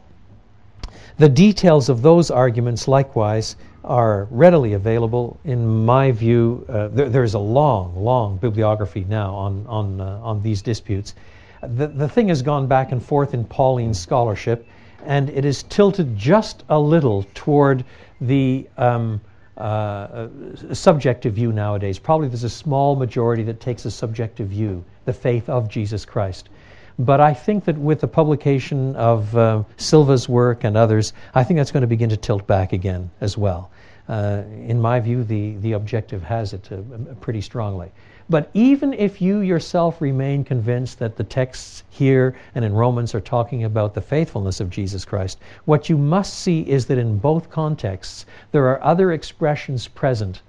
the 1.18 1.30
details 1.30 1.90
of 1.90 2.02
those 2.02 2.32
arguments 2.32 2.88
likewise 2.88 3.56
are 3.86 4.28
readily 4.32 4.74
available. 4.74 5.40
In 5.46 5.86
my 5.86 6.12
view, 6.12 6.66
uh, 6.68 6.88
there, 6.90 7.10
there's 7.10 7.34
a 7.34 7.40
long, 7.40 7.96
long 7.96 8.38
bibliography 8.38 9.06
now 9.08 9.34
on, 9.34 9.66
on, 9.68 10.02
uh, 10.02 10.20
on 10.22 10.42
these 10.42 10.62
disputes. 10.62 11.16
The, 11.62 11.88
the 11.88 12.10
thing 12.10 12.28
has 12.30 12.42
gone 12.42 12.68
back 12.68 12.92
and 12.92 13.04
forth 13.04 13.34
in 13.34 13.46
Pauline 13.46 13.94
scholarship, 13.94 14.68
and 15.06 15.30
it 15.30 15.46
is 15.46 15.64
tilted 15.64 16.18
just 16.18 16.64
a 16.70 16.80
little 16.80 17.26
toward 17.34 17.86
the 18.22 18.68
um, 18.78 19.22
uh, 19.58 19.62
uh, 19.62 20.28
subjective 20.74 21.34
view 21.34 21.52
nowadays. 21.52 21.98
Probably 21.98 22.28
there's 22.28 22.44
a 22.44 22.50
small 22.50 22.96
majority 22.96 23.44
that 23.44 23.60
takes 23.62 23.86
a 23.86 23.92
subjective 23.92 24.50
view, 24.50 24.84
the 25.06 25.14
faith 25.14 25.48
of 25.48 25.70
Jesus 25.70 26.06
Christ. 26.06 26.50
But 26.98 27.20
I 27.20 27.34
think 27.34 27.66
that 27.66 27.78
with 27.78 28.00
the 28.00 28.08
publication 28.08 28.96
of 28.96 29.36
uh, 29.36 29.64
Silva's 29.78 30.30
work 30.30 30.64
and 30.64 30.78
others, 30.78 31.14
I 31.34 31.44
think 31.44 31.58
that's 31.58 31.72
going 31.72 31.82
to 31.82 31.88
begin 31.88 32.10
to 32.10 32.18
tilt 32.18 32.48
back 32.48 32.74
again 32.74 33.12
as 33.22 33.38
well. 33.38 33.70
Uh, 34.08 34.44
in 34.68 34.80
my 34.80 35.00
view, 35.00 35.24
the, 35.24 35.56
the 35.58 35.74
objective 35.74 36.22
has 36.24 36.54
it 36.54 36.70
uh, 36.72 36.78
pretty 37.22 37.42
strongly. 37.42 37.92
But 38.30 38.50
even 38.56 38.94
if 38.94 39.22
you 39.22 39.40
yourself 39.40 40.02
remain 40.02 40.44
convinced 40.44 40.98
that 40.98 41.16
the 41.16 41.24
texts 41.24 41.84
here 41.92 42.36
and 42.56 42.66
in 42.66 42.74
Romans 42.74 43.14
are 43.14 43.22
talking 43.22 43.64
about 43.64 43.94
the 43.94 44.02
faithfulness 44.02 44.60
of 44.60 44.72
Jesus 44.72 45.06
Christ, 45.06 45.38
what 45.66 45.90
you 45.90 45.98
must 45.98 46.40
see 46.40 46.62
is 46.62 46.88
that 46.88 46.98
in 46.98 47.20
both 47.20 47.52
contexts 47.52 48.26
there 48.52 48.68
are 48.68 48.84
other 48.84 49.12
expressions 49.12 49.88
present 49.88 50.42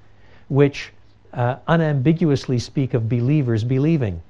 which 0.48 0.92
uh, 1.34 1.56
unambiguously 1.68 2.58
speak 2.58 2.94
of 2.94 3.10
believers 3.10 3.62
believing. 3.62 4.22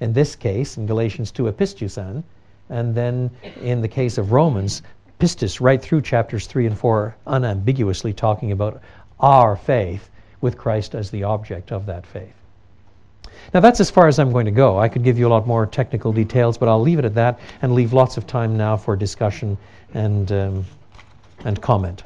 In 0.00 0.12
this 0.12 0.34
case, 0.34 0.76
in 0.76 0.86
Galatians 0.86 1.30
2, 1.30 1.44
epistusan, 1.44 2.24
and 2.68 2.94
then 2.94 3.30
in 3.62 3.80
the 3.80 3.88
case 3.88 4.18
of 4.18 4.32
Romans, 4.32 4.82
pistis, 5.18 5.60
right 5.60 5.80
through 5.80 6.02
chapters 6.02 6.46
3 6.46 6.66
and 6.66 6.78
4, 6.78 7.16
unambiguously 7.26 8.12
talking 8.12 8.52
about 8.52 8.80
our 9.20 9.56
faith 9.56 10.10
with 10.40 10.56
Christ 10.56 10.94
as 10.94 11.10
the 11.10 11.24
object 11.24 11.72
of 11.72 11.86
that 11.86 12.06
faith. 12.06 12.34
Now, 13.54 13.60
that's 13.60 13.80
as 13.80 13.90
far 13.90 14.08
as 14.08 14.18
I'm 14.18 14.32
going 14.32 14.44
to 14.44 14.50
go. 14.50 14.78
I 14.78 14.88
could 14.88 15.02
give 15.02 15.18
you 15.18 15.26
a 15.26 15.30
lot 15.30 15.46
more 15.46 15.66
technical 15.66 16.12
details, 16.12 16.58
but 16.58 16.68
I'll 16.68 16.80
leave 16.80 16.98
it 16.98 17.04
at 17.04 17.14
that 17.14 17.40
and 17.62 17.74
leave 17.74 17.92
lots 17.92 18.16
of 18.16 18.26
time 18.26 18.56
now 18.56 18.76
for 18.76 18.94
discussion 18.94 19.56
and, 19.94 20.30
um, 20.32 20.64
and 21.44 21.60
comment. 21.60 22.02